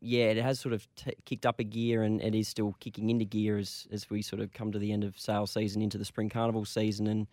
yeah, 0.00 0.24
it 0.26 0.36
has 0.38 0.58
sort 0.58 0.72
of 0.72 0.86
t- 0.96 1.14
kicked 1.24 1.46
up 1.46 1.60
a 1.60 1.64
gear, 1.64 2.02
and 2.02 2.20
it 2.22 2.34
is 2.34 2.48
still 2.48 2.74
kicking 2.80 3.10
into 3.10 3.24
gear 3.24 3.58
as 3.58 3.86
as 3.92 4.08
we 4.10 4.22
sort 4.22 4.40
of 4.40 4.52
come 4.52 4.72
to 4.72 4.78
the 4.78 4.92
end 4.92 5.04
of 5.04 5.18
sales 5.18 5.50
season 5.52 5.82
into 5.82 5.98
the 5.98 6.04
spring 6.04 6.28
carnival 6.28 6.64
season, 6.64 7.06
and 7.06 7.26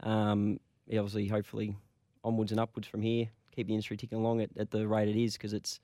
um, 0.00 0.58
yeah, 0.86 1.00
obviously, 1.00 1.26
hopefully, 1.28 1.76
onwards 2.24 2.50
and 2.52 2.60
upwards 2.60 2.86
from 2.88 3.02
here, 3.02 3.28
keep 3.54 3.66
the 3.66 3.72
industry 3.74 3.96
ticking 3.96 4.18
along 4.18 4.40
at, 4.40 4.50
at 4.56 4.70
the 4.70 4.86
rate 4.86 5.08
it 5.08 5.16
is 5.16 5.34
because 5.34 5.52
it's 5.52 5.80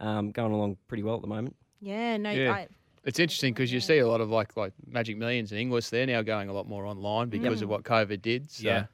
um, 0.00 0.30
going 0.32 0.52
along 0.52 0.76
pretty 0.88 1.02
well 1.02 1.14
at 1.16 1.22
the 1.22 1.28
moment. 1.28 1.54
Yeah, 1.80 2.16
no, 2.16 2.30
Yeah. 2.30 2.52
I, 2.52 2.68
It's 3.04 3.18
interesting 3.18 3.52
because 3.52 3.72
you 3.72 3.80
see 3.80 3.98
a 3.98 4.08
lot 4.08 4.20
of 4.20 4.30
like 4.30 4.56
like 4.56 4.72
Magic 4.86 5.16
Millions 5.18 5.52
and 5.52 5.60
Inglis. 5.60 5.90
They're 5.90 6.06
now 6.06 6.22
going 6.22 6.48
a 6.48 6.52
lot 6.52 6.66
more 6.68 6.86
online 6.86 7.28
because 7.28 7.62
of 7.62 7.68
what 7.68 7.82
COVID 7.84 8.22
did. 8.22 8.50
So 8.50 8.66
Yeah. 8.66 8.86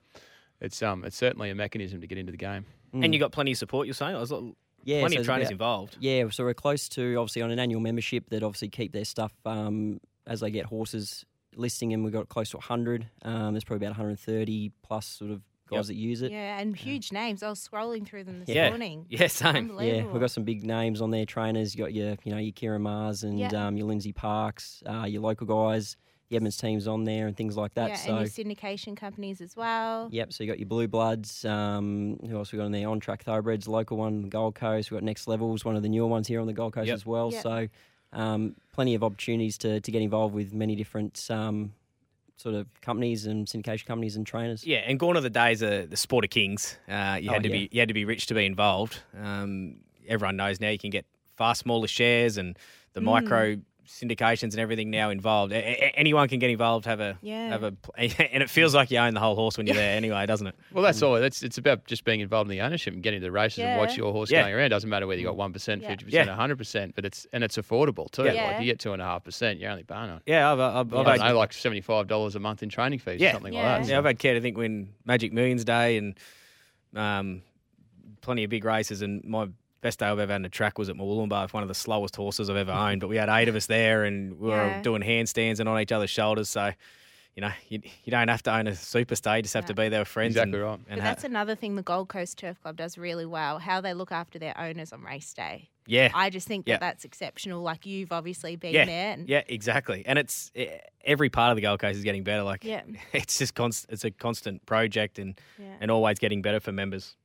it's 0.60 0.82
um 0.82 1.04
it's 1.04 1.16
certainly 1.16 1.50
a 1.50 1.54
mechanism 1.54 2.00
to 2.00 2.06
get 2.06 2.18
into 2.18 2.32
the 2.32 2.38
game. 2.38 2.66
And 2.92 3.14
you 3.14 3.20
got 3.20 3.30
plenty 3.32 3.52
of 3.52 3.58
support. 3.58 3.86
You're 3.86 3.94
saying? 3.94 4.16
I 4.16 4.20
was 4.20 4.32
like, 4.32 4.42
Mm. 4.42 4.54
Yeah, 4.82 5.00
plenty 5.00 5.16
so 5.16 5.20
of 5.20 5.26
there's 5.26 5.34
trainers 5.36 5.48
about- 5.48 5.52
involved. 5.52 5.96
Yeah, 6.00 6.28
so 6.30 6.42
we're 6.42 6.54
close 6.54 6.88
to 6.90 7.14
obviously 7.16 7.42
on 7.42 7.50
an 7.50 7.58
annual 7.58 7.80
membership 7.82 8.30
that 8.30 8.42
obviously 8.42 8.68
keep 8.70 8.92
their 8.92 9.04
stuff 9.04 9.32
um, 9.44 10.00
as 10.26 10.40
they 10.40 10.50
get 10.50 10.64
horses 10.66 11.26
listing, 11.54 11.92
and 11.92 12.02
we've 12.02 12.14
got 12.14 12.30
close 12.30 12.48
to 12.52 12.56
100. 12.56 13.06
Um, 13.22 13.52
there's 13.52 13.62
probably 13.64 13.86
about 13.86 13.98
130 13.98 14.72
plus 14.82 15.04
sort 15.06 15.30
of 15.32 15.42
guys 15.70 15.76
Yep. 15.78 15.86
that 15.86 15.94
use 15.94 16.22
it. 16.22 16.32
yeah, 16.32 16.58
and 16.58 16.76
huge 16.76 17.12
names. 17.12 17.42
I 17.42 17.48
was 17.48 17.66
scrolling 17.66 18.06
through 18.06 18.24
them 18.24 18.40
this 18.40 18.48
Yeah. 18.54 18.68
morning. 18.70 19.06
Yeah, 19.08 19.26
same. 19.28 19.70
Yeah, 19.80 20.04
we've 20.06 20.20
got 20.20 20.30
some 20.30 20.44
big 20.44 20.64
names 20.64 21.00
on 21.00 21.10
there. 21.10 21.24
Trainers, 21.26 21.74
you 21.74 21.82
got 21.82 21.92
your, 21.94 22.16
you 22.24 22.32
know, 22.32 22.38
your 22.38 22.52
Ciaron 22.52 22.82
Mahers 22.82 23.22
and 23.24 23.38
Yeah. 23.38 23.66
um, 23.66 23.76
your 23.76 23.86
Lindsey 23.86 24.12
Parks, 24.12 24.82
uh, 24.86 25.04
your 25.08 25.22
local 25.22 25.46
guys, 25.46 25.96
the 26.28 26.36
Edmonds 26.36 26.56
teams 26.58 26.86
on 26.86 27.04
there, 27.04 27.26
and 27.26 27.36
things 27.36 27.56
like 27.56 27.74
that. 27.74 27.88
yeah, 27.90 27.96
so 27.96 28.16
and 28.16 28.20
your 28.20 28.28
syndication 28.54 28.96
companies 28.96 29.40
as 29.40 29.56
well. 29.56 30.08
Yep, 30.12 30.32
so 30.32 30.44
you 30.44 30.48
got 30.50 30.58
your 30.60 30.68
Blue 30.68 30.86
Bloods. 30.86 31.44
Um, 31.44 32.18
who 32.28 32.36
else 32.36 32.52
we 32.52 32.58
got 32.58 32.66
on 32.66 32.72
there? 32.72 32.88
On 32.88 33.00
Track 33.00 33.24
Thoroughbreds, 33.24 33.66
local 33.66 33.96
one, 33.96 34.28
Gold 34.28 34.54
Coast. 34.54 34.90
We've 34.90 34.98
got 35.00 35.04
Next 35.04 35.26
Levels, 35.26 35.64
one 35.64 35.74
of 35.76 35.82
the 35.82 35.88
newer 35.88 36.06
ones 36.06 36.28
here 36.28 36.40
on 36.40 36.46
the 36.46 36.52
Gold 36.52 36.72
Coast 36.74 36.86
Yep. 36.86 36.94
as 36.94 37.04
well. 37.06 37.32
Yep. 37.32 37.42
So 37.42 37.68
um, 38.12 38.54
plenty 38.72 38.94
of 38.94 39.02
opportunities 39.04 39.58
to, 39.58 39.80
to 39.80 39.90
get 39.92 40.02
involved 40.02 40.34
with 40.34 40.52
many 40.52 40.74
different 40.76 41.26
um, 41.30 41.72
sort 42.40 42.54
of 42.54 42.66
companies 42.80 43.26
and 43.26 43.46
syndication 43.46 43.84
companies 43.86 44.16
and 44.16 44.26
trainers. 44.26 44.64
Yeah, 44.66 44.78
and 44.78 44.98
gone 44.98 45.16
are 45.16 45.20
the 45.20 45.28
days 45.30 45.60
of 45.62 45.90
the 45.90 45.96
sport 45.96 46.24
of 46.24 46.30
kings. 46.30 46.76
Uh, 46.88 47.18
you 47.20 47.28
Oh, 47.30 47.34
had 47.34 47.42
to 47.42 47.48
yeah. 47.50 47.54
be 47.56 47.68
you 47.70 47.80
had 47.80 47.88
to 47.88 47.94
be 47.94 48.04
rich 48.06 48.26
to 48.26 48.34
be 48.34 48.46
involved. 48.46 48.98
Um, 49.20 49.80
everyone 50.08 50.36
knows 50.36 50.58
now 50.60 50.70
you 50.70 50.78
can 50.78 50.90
get 50.90 51.04
far 51.36 51.54
smaller 51.54 51.86
shares 51.86 52.36
and 52.38 52.58
the 52.94 53.00
micro 53.00 53.56
syndications 53.90 54.52
and 54.52 54.60
everything 54.60 54.88
now 54.90 55.10
involved. 55.10 55.52
A- 55.52 55.56
a- 55.56 55.92
anyone 55.96 56.28
can 56.28 56.38
get 56.38 56.48
involved. 56.48 56.86
Have 56.86 57.00
a 57.00 57.18
Yeah. 57.22 57.48
have 57.48 57.64
a 57.64 57.74
and 57.98 58.42
it 58.42 58.48
feels 58.48 58.74
like 58.74 58.90
you 58.90 58.98
own 58.98 59.14
the 59.14 59.20
whole 59.20 59.34
horse 59.34 59.58
when 59.58 59.66
you're 59.66 59.74
there 59.76 59.96
anyway, 59.96 60.24
doesn't 60.26 60.46
it? 60.46 60.54
Well, 60.72 60.84
that's 60.84 61.02
all. 61.02 61.20
That's 61.20 61.42
it's 61.42 61.58
about 61.58 61.84
just 61.86 62.04
being 62.04 62.20
involved 62.20 62.50
in 62.50 62.56
the 62.56 62.62
ownership 62.64 62.94
and 62.94 63.02
getting 63.02 63.20
to 63.20 63.24
the 63.26 63.32
races 63.32 63.58
and 63.60 63.78
watch 63.78 63.90
Yeah. 63.90 63.96
your 64.04 64.12
horse 64.12 64.30
Yeah. 64.30 64.42
going 64.42 64.54
around. 64.54 64.70
Doesn't 64.70 64.88
matter 64.88 65.06
whether 65.06 65.20
you 65.20 65.26
got 65.26 65.36
one 65.36 65.52
percent, 65.52 65.82
Yeah. 65.82 65.88
fifty 65.88 66.04
percent, 66.06 66.28
Yeah. 66.28 66.34
hundred 66.36 66.56
percent, 66.58 66.94
but 66.94 67.04
it's 67.04 67.26
and 67.32 67.42
it's 67.44 67.56
affordable 67.58 68.10
too. 68.10 68.24
Yeah. 68.24 68.46
Like 68.52 68.60
you 68.60 68.66
get 68.66 68.78
two 68.78 68.92
and 68.92 69.02
a 69.02 69.04
half 69.04 69.24
percent, 69.24 69.58
you're 69.58 69.70
only 69.70 69.82
paying 69.82 70.10
on. 70.10 70.20
Yeah, 70.24 70.52
I've, 70.52 70.60
I've, 70.60 70.76
I've, 70.76 70.94
I 70.94 71.02
don't 71.02 71.20
had, 71.20 71.32
know, 71.32 71.38
like 71.38 71.52
seventy 71.52 71.80
five 71.80 72.06
dollars 72.06 72.36
a 72.36 72.40
month 72.40 72.62
in 72.62 72.68
training 72.68 73.00
fees 73.00 73.20
Yeah. 73.20 73.30
or 73.30 73.32
something 73.34 73.52
Yeah. 73.52 73.72
like 73.72 73.82
that. 73.82 73.90
yeah, 73.90 73.98
I've 73.98 74.04
had 74.04 74.18
care 74.18 74.34
to 74.34 74.40
think 74.40 74.56
when 74.56 74.90
Magic 75.04 75.32
Millions 75.32 75.64
Day 75.64 75.96
and 75.98 76.14
um, 76.94 77.42
plenty 78.20 78.44
of 78.44 78.50
big 78.50 78.64
races 78.64 79.02
and 79.02 79.24
my 79.24 79.48
best 79.80 79.98
day 80.00 80.06
I've 80.06 80.18
ever 80.18 80.32
had 80.32 80.40
on 80.40 80.44
a 80.44 80.48
track 80.48 80.78
was 80.78 80.88
at 80.88 80.96
Moolumbar 80.96 81.42
with 81.44 81.54
one 81.54 81.62
of 81.62 81.68
the 81.68 81.74
slowest 81.74 82.16
horses 82.16 82.50
I've 82.50 82.56
ever 82.56 82.72
owned. 82.72 83.00
But 83.00 83.08
we 83.08 83.16
had 83.16 83.28
eight 83.28 83.48
of 83.48 83.56
us 83.56 83.66
there 83.66 84.04
and 84.04 84.38
we 84.38 84.48
were 84.48 84.56
Yeah. 84.56 84.82
doing 84.82 85.02
handstands 85.02 85.60
and 85.60 85.68
on 85.68 85.80
each 85.80 85.92
other's 85.92 86.10
shoulders. 86.10 86.48
So, 86.50 86.72
you 87.36 87.40
know, 87.42 87.50
you, 87.68 87.80
you 88.04 88.10
don't 88.10 88.28
have 88.28 88.42
to 88.44 88.54
own 88.54 88.66
a 88.66 88.72
superstar. 88.72 89.36
You 89.36 89.42
just 89.42 89.54
have 89.54 89.66
to 89.66 89.74
be 89.74 89.88
there 89.88 90.00
with 90.00 90.08
friends. 90.08 90.32
Exactly 90.36 90.58
and, 90.58 90.62
right. 90.68 90.78
And 90.88 90.98
But 90.98 90.98
ha- 91.00 91.04
that's 91.04 91.24
another 91.24 91.54
thing 91.54 91.76
the 91.76 91.82
Gold 91.82 92.08
Coast 92.08 92.38
Turf 92.38 92.60
Club 92.60 92.76
does 92.76 92.98
really 92.98 93.24
well, 93.26 93.58
how 93.58 93.80
they 93.80 93.94
look 93.94 94.12
after 94.12 94.38
their 94.38 94.58
owners 94.58 94.92
on 94.92 95.02
race 95.02 95.32
day. 95.32 95.68
yeah. 95.86 96.10
I 96.14 96.28
just 96.28 96.46
think 96.46 96.66
Yeah. 96.68 96.74
that 96.74 96.80
that's 96.80 97.04
exceptional. 97.04 97.62
Like 97.62 97.86
you've 97.86 98.12
obviously 98.12 98.56
been 98.56 98.74
yeah, 98.74 98.84
there. 98.84 99.12
And 99.12 99.28
yeah, 99.28 99.42
exactly. 99.48 100.02
And 100.06 100.18
it's 100.18 100.50
eh, 100.54 100.76
every 101.04 101.30
part 101.30 101.50
of 101.52 101.56
the 101.56 101.62
Gold 101.62 101.80
Coast 101.80 101.96
is 101.96 102.04
getting 102.04 102.22
better. 102.24 102.42
Like, 102.42 102.64
Yeah. 102.64 102.82
it's 103.12 103.38
just 103.38 103.54
const, 103.54 103.86
it's 103.88 104.04
a 104.04 104.10
constant 104.10 104.66
project 104.66 105.18
and 105.18 105.40
Yeah. 105.58 105.76
and 105.80 105.90
always 105.90 106.18
getting 106.18 106.42
better 106.42 106.60
for 106.60 106.72
members. 106.72 107.16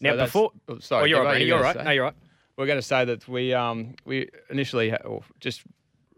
Now, 0.00 0.10
that's- 0.12 0.28
before, 0.28 0.52
oh, 0.68 0.78
sorry, 0.78 1.02
oh, 1.02 1.06
you're 1.06 1.24
right, 1.24 1.40
you 1.40 1.46
you're 1.48 1.60
right. 1.60 1.76
say? 1.76 1.84
No, 1.84 1.90
you're 1.90 2.04
right. 2.04 2.14
We're 2.56 2.66
going 2.66 2.78
to 2.78 2.82
say 2.82 3.04
that 3.06 3.26
we 3.28 3.54
um, 3.54 3.94
we 4.04 4.28
initially 4.50 4.90
ha- 4.90 4.98
or 5.04 5.22
just 5.40 5.62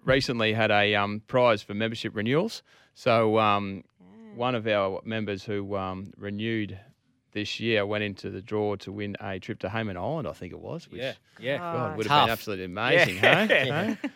recently 0.04 0.52
had 0.52 0.70
a 0.70 0.94
um, 0.94 1.22
prize 1.28 1.62
for 1.62 1.74
membership 1.74 2.14
renewals. 2.16 2.62
So 2.94 3.38
um, 3.38 3.84
one 4.34 4.54
of 4.54 4.66
our 4.66 5.00
members 5.04 5.44
who 5.44 5.76
um, 5.76 6.12
renewed 6.16 6.78
this 7.32 7.60
year 7.60 7.86
went 7.86 8.04
into 8.04 8.28
the 8.30 8.42
draw 8.42 8.76
to 8.76 8.92
win 8.92 9.16
a 9.20 9.38
trip 9.38 9.58
to 9.60 9.68
Hayman 9.70 9.96
Island, 9.96 10.26
I 10.28 10.32
think 10.32 10.52
it 10.52 10.58
was. 10.60 10.90
Which, 10.90 11.00
Yeah, 11.00 11.12
yeah. 11.40 11.58
God, 11.58 11.96
would 11.96 12.06
have 12.06 12.26
been 12.26 12.32
absolutely 12.32 12.64
amazing, 12.66 13.16
Yeah. 13.16 13.46
hey? 13.46 13.96
Hey? 14.02 14.10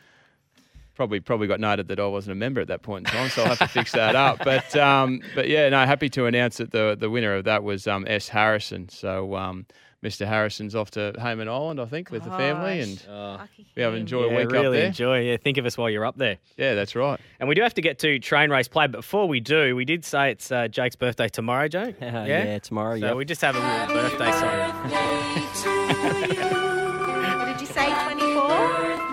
Probably, 0.97 1.21
probably 1.21 1.47
got 1.47 1.61
noted 1.61 1.89
that 1.89 2.01
I 2.01 2.07
wasn't 2.07 2.33
a 2.33 2.37
member 2.37 2.61
at 2.61 2.69
that 2.69 2.83
point 2.83 3.07
in 3.07 3.13
time, 3.13 3.29
so 3.29 3.43
I'll 3.43 3.49
have 3.49 3.59
to 3.59 3.69
fix 3.69 3.93
that 3.93 4.17
up. 4.17 4.39
But, 4.45 4.75
um, 4.77 5.21
but 5.35 5.47
yeah, 5.49 5.69
no, 5.69 5.85
happy 5.85 6.09
to 6.11 6.25
announce 6.27 6.57
that 6.57 6.71
the 6.73 6.97
the 6.99 7.11
winner 7.11 7.35
of 7.35 7.45
that 7.45 7.63
was 7.63 7.87
um, 7.87 8.05
S 8.09 8.29
Harrison. 8.29 8.89
So 8.89 9.35
um, 9.37 9.67
Mr. 10.03 10.27
Harrison's 10.27 10.75
off 10.75 10.91
to 10.93 11.13
Hayman 11.19 11.49
Island, 11.49 11.81
I 11.81 11.85
think, 11.87 12.11
with 12.11 12.23
the 12.25 12.31
family, 12.31 12.81
and 12.81 13.03
Oh, 13.11 13.41
we 13.75 13.83
have 13.83 13.93
him. 13.95 14.01
enjoyed 14.01 14.31
yeah, 14.31 14.37
a 14.37 14.41
week 14.41 14.51
really 14.53 14.67
up 14.67 14.73
there. 14.73 14.87
enjoy. 14.87 15.21
Yeah, 15.21 15.37
think 15.37 15.59
of 15.59 15.67
us 15.67 15.77
while 15.77 15.91
you're 15.91 16.05
up 16.07 16.17
there. 16.17 16.39
Yeah, 16.57 16.75
that's 16.75 16.95
right. 16.95 17.19
And 17.41 17.49
we 17.49 17.55
do 17.55 17.63
have 17.63 17.75
to 17.75 17.83
get 17.83 17.99
to 18.01 18.19
train 18.19 18.51
race 18.51 18.69
play, 18.69 18.87
but 18.87 18.99
before 18.99 19.27
we 19.29 19.41
do, 19.41 19.75
we 19.77 19.85
did 19.85 20.05
say 20.05 20.31
it's 20.31 20.51
uh, 20.53 20.69
Jake's 20.69 20.97
birthday 20.97 21.29
tomorrow, 21.29 21.69
Joe. 21.69 21.93
yeah? 22.01 22.59
tomorrow. 22.61 22.99
So 23.01 23.07
yeah. 23.07 23.15
we 23.15 23.25
just 23.25 23.41
have 23.43 23.57
a 23.57 23.61
little 23.61 23.95
birthday 23.95 24.33
song. 26.45 26.63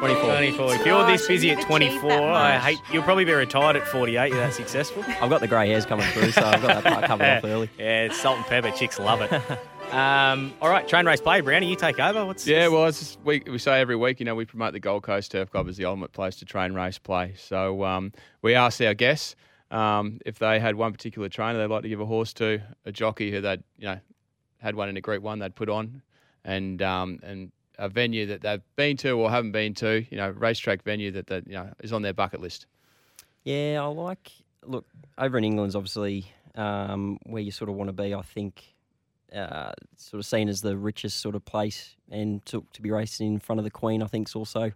24? 0.04 0.26
24. 0.26 0.66
24. 0.68 0.76
If 0.76 0.86
you're 0.86 1.08
this 1.08 1.28
busy 1.28 1.52
at 1.52 1.62
24, 1.66 2.12
I 2.12 2.58
hate. 2.58 2.80
You'll 2.92 3.04
probably 3.04 3.24
be 3.24 3.32
retired 3.32 3.78
at 3.78 3.88
48. 3.88 4.30
You're 4.30 4.38
that 4.38 4.54
successful. 4.54 5.02
I've 5.08 5.30
got 5.30 5.40
the 5.40 5.48
grey 5.48 5.70
hairs 5.70 5.86
coming 5.86 6.06
through, 6.08 6.32
so 6.32 6.44
I've 6.44 6.62
got 6.62 6.84
that 6.84 6.94
part 6.94 7.06
covered 7.06 7.38
off 7.38 7.46
early. 7.46 7.70
Yeah, 7.80 8.04
it's 8.04 8.20
salt 8.20 8.38
and 8.38 8.46
pepper. 8.46 8.72
Chicks 8.72 9.00
love 9.00 9.22
it. 9.22 9.32
Um, 9.92 10.56
all 10.60 10.70
right, 10.70 10.88
train 10.88 11.06
race 11.06 11.22
play. 11.22 11.42
Brownie, 11.42 11.70
you 11.70 11.76
take 11.76 12.00
over. 12.00 12.26
What's 12.26 12.48
Yeah, 12.48 12.70
well, 12.70 12.88
it's 12.88 12.98
just, 12.98 13.20
we, 13.24 13.44
we 13.46 13.60
say 13.60 13.80
every 13.80 13.96
week, 13.96 14.20
you 14.20 14.26
know, 14.26 14.34
we 14.34 14.44
promote 14.44 14.74
the 14.74 14.80
Gold 14.80 15.04
Coast 15.04 15.30
Turf 15.30 15.52
Club 15.52 15.70
as 15.70 15.78
the 15.78 15.86
ultimate 15.86 16.12
place 16.14 16.38
to 16.38 16.46
train 16.46 16.74
race 16.74 16.98
play. 16.98 17.36
So 17.38 17.84
um, 17.84 18.12
we 18.42 18.56
asked 18.56 18.82
our 18.82 18.96
guests 18.96 19.36
um, 19.70 20.20
if 20.26 20.40
they 20.40 20.60
had 20.60 20.74
one 20.74 20.94
particular 20.94 21.30
trainer 21.30 21.60
they'd 21.60 21.72
like 21.72 21.84
to 21.84 21.90
give 21.90 22.00
a 22.00 22.08
horse 22.08 22.34
to, 22.34 22.64
a 22.86 22.92
jockey 22.92 23.30
who 23.30 23.40
they'd, 23.42 23.62
you 23.78 23.86
know, 23.86 24.00
had 24.58 24.74
one 24.74 24.90
in 24.90 24.98
a 24.98 25.02
Group 25.02 25.22
One 25.22 25.38
they'd 25.38 25.54
put 25.54 25.70
on, 25.70 26.02
and 26.44 26.82
um, 26.82 27.20
and 27.22 27.52
a 27.84 27.90
venue 27.90 28.26
that 28.26 28.42
they've 28.42 28.62
been 28.78 28.96
to 28.96 29.12
or 29.12 29.30
haven't 29.30 29.52
been 29.52 29.74
to, 29.74 30.06
you 30.10 30.16
know, 30.16 30.30
racetrack 30.30 30.84
venue 30.84 31.12
that 31.12 31.28
that 31.28 31.46
you 31.46 31.54
know 31.54 31.70
is 31.84 31.92
on 31.92 32.02
their 32.02 32.14
bucket 32.14 32.40
list. 32.40 32.66
Yeah, 33.44 33.82
I 33.84 33.88
like. 33.88 34.32
Look, 34.66 34.86
over 35.18 35.38
in 35.38 35.44
England's 35.44 35.76
obviously 35.76 36.32
um, 36.56 37.20
where 37.26 37.42
you 37.42 37.52
sort 37.52 37.70
of 37.70 37.76
want 37.76 37.90
to 37.90 37.94
be. 37.94 38.14
I 38.14 38.22
think 38.22 38.74
uh, 39.36 39.74
sort 39.98 40.20
of 40.20 40.26
seen 40.26 40.48
as 40.48 40.62
the 40.62 40.78
richest 40.78 41.20
sort 41.20 41.36
of 41.36 41.44
place, 41.44 41.98
and 42.10 42.44
to, 42.46 42.66
to 42.72 42.82
be 42.82 42.90
racing 42.90 43.34
in 43.34 43.40
front 43.40 43.60
of 43.60 43.66
the 43.66 43.72
Queen, 43.72 44.02
I 44.02 44.08
think 44.08 44.30
is 44.30 44.36
also 44.36 44.72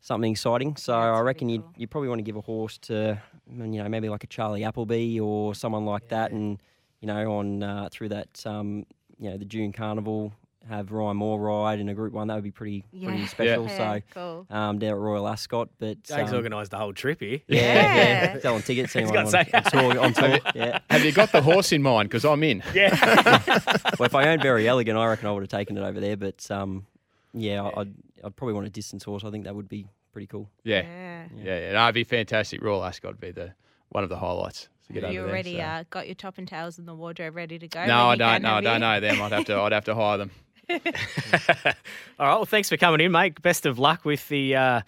something 0.00 0.32
exciting. 0.32 0.76
So 0.76 0.92
Yeah, 0.92 1.10
it's 1.12 1.18
I 1.18 1.20
reckon 1.22 1.48
you 1.48 1.60
cool. 1.60 1.72
you 1.78 1.86
probably 1.86 2.10
want 2.10 2.18
to 2.18 2.24
give 2.24 2.36
a 2.36 2.42
horse 2.42 2.76
to 2.78 3.18
mm, 3.50 3.72
you 3.72 3.82
know 3.82 3.88
maybe 3.88 4.10
like 4.10 4.24
a 4.24 4.26
Charlie 4.26 4.64
Appleby 4.64 5.18
or 5.18 5.54
someone 5.54 5.86
like 5.86 6.08
that, 6.08 6.32
and 6.32 6.60
you 7.00 7.06
know 7.06 7.38
on 7.38 7.62
uh, 7.62 7.88
through 7.90 8.10
that 8.10 8.46
um, 8.46 8.84
you 9.18 9.30
know 9.30 9.38
the 9.38 9.46
June 9.46 9.72
Carnival 9.72 10.34
have 10.68 10.92
Ryan 10.92 11.16
Moore 11.16 11.38
ride 11.40 11.80
in 11.80 11.88
a 11.88 11.94
Group 11.94 12.12
One. 12.12 12.28
That 12.28 12.34
would 12.36 12.44
be 12.44 12.50
pretty 12.50 12.84
pretty 13.02 13.26
special. 13.26 13.66
Yeah, 13.66 13.76
So. 13.76 14.00
cool. 14.14 14.46
Um, 14.50 14.78
down 14.78 14.90
at 14.90 14.96
Royal 14.96 15.26
Ascot, 15.28 15.68
but 15.78 16.02
Jake's 16.02 16.30
um, 16.30 16.36
organised 16.36 16.70
the 16.70 16.78
whole 16.78 16.92
trip 16.92 17.20
here. 17.20 17.40
yeah, 17.48 17.60
yeah, 17.60 18.34
Yeah. 18.34 18.38
selling 18.40 18.62
tickets. 18.62 18.94
Anyone 18.96 19.14
got 19.14 19.26
on, 19.26 19.44
to 19.44 19.44
say. 19.44 19.50
on 19.52 19.62
tour? 19.94 19.98
On 20.00 20.12
tour 20.38 20.38
yeah. 20.54 20.78
Have 20.90 21.04
you 21.04 21.12
got 21.12 21.32
the 21.32 21.42
horse 21.42 21.72
in 21.72 21.82
mind? 21.82 22.08
Because 22.08 22.24
I'm 22.24 22.42
in. 22.42 22.62
Yeah. 22.74 22.94
Well, 23.98 24.06
if 24.06 24.14
I 24.14 24.28
owned 24.28 24.42
Very 24.42 24.68
Elegant, 24.68 24.96
I 24.96 25.06
reckon 25.06 25.26
I 25.26 25.32
would 25.32 25.42
have 25.42 25.48
taken 25.50 25.76
it 25.76 25.82
over 25.82 25.98
there. 25.98 26.16
But 26.16 26.48
um, 26.50 26.86
yeah, 27.34 27.68
I'd, 27.76 27.92
I'd 28.24 28.36
probably 28.36 28.54
want 28.54 28.66
a 28.66 28.70
distance 28.70 29.02
horse. 29.02 29.24
I 29.24 29.30
think 29.30 29.44
that 29.44 29.54
would 29.56 29.68
be 29.68 29.86
pretty 30.12 30.26
cool. 30.28 30.48
Yeah, 30.62 30.82
Yeah. 30.82 31.24
yeah, 31.36 31.58
yeah. 31.60 31.72
No, 31.72 31.82
it'd 31.84 31.94
be 31.96 32.04
fantastic. 32.04 32.62
Royal 32.62 32.84
Ascot 32.84 33.12
would 33.12 33.20
be 33.20 33.30
the 33.32 33.54
one 33.88 34.04
of 34.04 34.10
the 34.10 34.16
highlights 34.18 34.68
to 34.86 34.92
get 34.92 35.02
Have 35.02 35.12
you 35.12 35.22
there. 35.22 35.28
already 35.30 35.56
so. 35.56 35.62
uh, 35.62 35.84
got 35.90 36.06
your 36.06 36.14
top 36.14 36.38
and 36.38 36.46
tails 36.46 36.78
in 36.78 36.86
the 36.86 36.94
wardrobe 36.94 37.34
ready 37.34 37.58
to 37.58 37.66
go? 37.66 37.84
No, 37.86 38.08
I 38.08 38.16
don't. 38.16 38.42
No, 38.42 38.54
I 38.54 38.60
don't 38.60 38.80
know 38.80 39.00
them. 39.00 39.20
I'd 39.20 39.32
have 39.32 39.46
to. 39.46 39.56
I'd 39.58 39.72
have 39.72 39.84
to 39.86 39.94
hire 39.94 40.18
them. 40.18 40.30
All 40.70 40.76
right. 41.64 41.74
Well, 42.18 42.44
thanks 42.44 42.68
for 42.68 42.76
coming 42.76 43.00
in, 43.00 43.12
mate. 43.12 43.40
Best 43.42 43.66
of 43.66 43.78
luck 43.78 44.04
with 44.04 44.26
the 44.28 44.54
uh, 44.56 44.80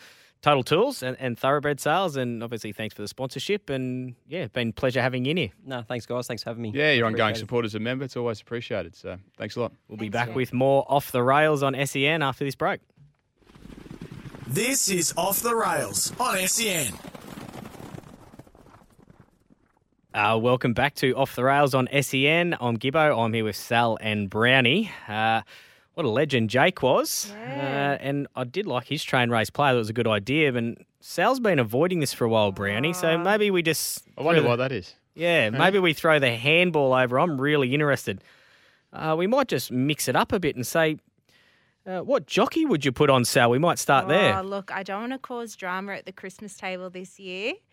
Total 0.42 0.62
Tools 0.62 1.02
and, 1.02 1.16
and 1.20 1.38
Thoroughbred 1.38 1.80
sales, 1.80 2.16
and 2.16 2.42
obviously 2.42 2.72
thanks 2.72 2.94
for 2.94 3.02
the 3.02 3.08
sponsorship. 3.08 3.70
And 3.70 4.14
yeah, 4.28 4.46
been 4.49 4.68
a 4.70 4.72
pleasure 4.72 5.00
having 5.02 5.25
you 5.25 5.32
in 5.32 5.37
here. 5.37 5.50
No, 5.64 5.82
thanks, 5.82 6.06
guys. 6.06 6.26
Thanks 6.26 6.42
for 6.42 6.50
having 6.50 6.62
me. 6.62 6.72
Yeah, 6.75 6.92
your 6.92 7.06
ongoing 7.06 7.28
Appreciate 7.30 7.37
it. 7.37 7.40
support 7.40 7.64
as 7.64 7.75
a 7.75 7.78
member. 7.80 8.04
It's 8.04 8.16
always 8.16 8.40
appreciated. 8.40 8.94
So 8.96 9.16
thanks 9.37 9.56
a 9.56 9.60
lot. 9.60 9.72
We'll 9.88 9.99
be 9.99 10.08
back 10.08 10.28
Jake. 10.28 10.37
with 10.37 10.52
more 10.52 10.84
off 10.88 11.12
the 11.12 11.22
rails 11.22 11.62
on 11.62 11.75
SEN 11.87 12.22
after 12.22 12.44
this 12.44 12.54
break. 12.54 12.80
This 14.46 14.88
is 14.90 15.14
Off 15.16 15.40
the 15.42 15.54
Rails 15.54 16.12
on 16.18 16.37
E 16.38 16.46
SEN. 16.49 16.92
Uh, 20.12 20.37
welcome 20.42 20.72
back 20.75 20.94
to 20.96 21.12
Off 21.14 21.37
the 21.37 21.44
Rails 21.44 21.72
on 21.72 21.88
SEN. 22.02 22.56
I'm 22.60 22.76
Gibbo. 22.76 23.16
I'm 23.25 23.32
here 23.32 23.44
with 23.44 23.54
Sal 23.54 23.96
and 24.00 24.28
Brownie. 24.28 24.90
Uh, 25.06 25.42
what 26.00 26.07
a 26.09 26.12
legend 26.12 26.49
Jake 26.49 26.83
was. 26.83 27.30
Yeah. 27.38 27.97
Uh, 28.00 28.02
and 28.02 28.26
I 28.35 28.45
did 28.45 28.66
like 28.66 28.87
his 28.88 29.04
train 29.04 29.28
race 29.28 29.50
play. 29.50 29.71
That 29.73 29.76
was 29.78 29.90
a 29.90 29.92
good 29.92 30.07
idea. 30.09 30.54
And 30.54 30.83
Sal's 31.00 31.40
been 31.40 31.59
avoiding 31.59 32.00
this 32.00 32.14
for 32.14 32.25
a 32.25 32.28
while, 32.28 32.52
Brownie. 32.52 32.95
So 32.95 33.19
maybe 33.19 33.50
we 33.50 33.62
just. 33.62 34.07
I 34.16 34.23
wonder 34.23 34.40
throw 34.40 34.50
why 34.50 34.57
that 34.57 34.73
is. 34.73 34.95
Yeah, 35.14 35.50
maybe 35.50 35.78
we 35.78 35.92
throw 35.92 36.19
the 36.19 36.30
handball 36.35 36.95
over. 36.95 37.21
I'm 37.21 37.38
really 37.38 37.75
interested. 37.75 38.25
Uh, 38.92 39.14
we 39.19 39.26
might 39.26 39.49
just 39.49 39.71
mix 39.71 40.09
it 40.09 40.16
up 40.16 40.33
a 40.33 40.40
bit 40.40 40.57
and 40.57 40.66
say, 40.66 40.97
uh, 41.87 41.99
what 42.00 42.26
jockey 42.26 42.64
would 42.64 42.85
you 42.85 42.92
put 42.92 43.11
on 43.11 43.25
Sal? 43.26 43.50
We 43.50 43.59
might 43.59 43.78
start 43.78 44.07
Oh, 44.07 44.09
there. 44.09 44.42
look, 44.42 44.71
I 44.73 44.83
don't 44.83 45.00
want 45.00 45.12
to 45.12 45.19
cause 45.19 45.54
drama 45.54 45.92
at 45.92 46.07
the 46.07 46.12
Christmas 46.12 46.57
table 46.57 46.88
this 46.90 47.19
year. 47.21 47.54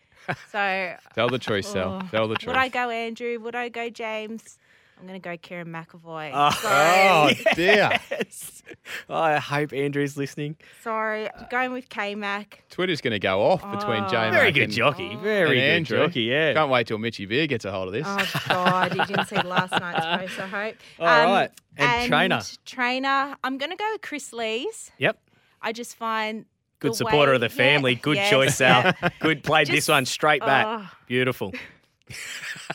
So, 0.52 0.94
Tell 1.14 1.28
the 1.30 1.38
truth, 1.38 1.64
Sal. 1.64 2.00
Oh. 2.02 2.08
Tell 2.10 2.28
the 2.28 2.34
truth. 2.34 2.48
would 2.48 2.56
I 2.56 2.68
go 2.68 2.90
Andrew? 2.90 3.38
Would 3.40 3.54
I 3.54 3.70
go 3.70 3.88
James? 3.88 4.58
I'm 5.00 5.06
going 5.06 5.20
to 5.20 5.24
go 5.28 5.36
Kerrin 5.36 5.66
McEvoy. 5.68 6.32
Oh. 6.34 6.50
sorry. 6.50 7.38
Oh 7.48 7.50
dear. 7.54 7.98
Yes. 8.10 8.62
Oh, 9.08 9.14
I 9.16 9.36
hope 9.38 9.72
Andrew's 9.72 10.16
listening. 10.16 10.56
Sorry. 10.82 11.28
I'm 11.32 11.46
going 11.50 11.72
with 11.72 11.88
K 11.88 12.14
Mac. 12.14 12.64
Twitter's 12.70 13.00
going 13.00 13.12
to 13.12 13.18
go 13.18 13.40
off 13.42 13.60
between 13.62 14.04
Oh. 14.04 14.08
J 14.08 14.30
Very 14.30 14.52
good 14.52 14.64
and, 14.64 14.72
jockey. 14.72 15.10
Oh. 15.14 15.18
Very 15.18 15.60
and 15.60 15.86
good 15.86 15.94
Andrew. 15.96 16.06
jockey, 16.08 16.20
yeah. 16.22 16.52
Can't 16.54 16.70
wait 16.70 16.86
till 16.88 16.98
Mitchy 16.98 17.26
Beer 17.26 17.46
gets 17.46 17.64
a 17.64 17.70
hold 17.72 17.88
of 17.88 17.92
this. 17.94 18.06
Oh, 18.06 18.42
God. 18.48 18.96
You 18.96 19.04
didn't 19.06 19.26
see 19.26 19.36
last 19.36 19.70
night's 19.72 20.04
post, 20.36 20.40
I 20.40 20.46
hope. 20.46 20.74
All 20.98 21.06
right. 21.06 21.44
Um, 21.44 21.50
and 21.78 21.90
and 22.02 22.08
trainer. 22.08 22.40
Trainer. 22.66 23.36
I'm 23.44 23.58
going 23.58 23.70
to 23.70 23.76
go 23.76 23.88
with 23.92 24.02
Chris 24.02 24.32
Lees. 24.32 24.90
Yep. 24.98 25.18
I 25.62 25.72
just 25.72 25.96
find. 25.96 26.44
Good 26.80 26.92
the 26.92 26.96
supporter 26.96 27.32
way- 27.32 27.34
of 27.36 27.40
the 27.40 27.46
yeah, 27.48 27.54
family. 27.72 27.94
Good 27.96 28.16
yes, 28.16 28.30
choice, 28.30 28.56
Sal. 28.56 28.82
yeah. 29.02 29.08
Good. 29.20 29.42
Played 29.44 29.68
this 29.68 29.88
one 29.88 30.04
straight 30.06 30.40
back. 30.42 30.66
Oh. 30.68 30.90
Beautiful. 31.06 31.52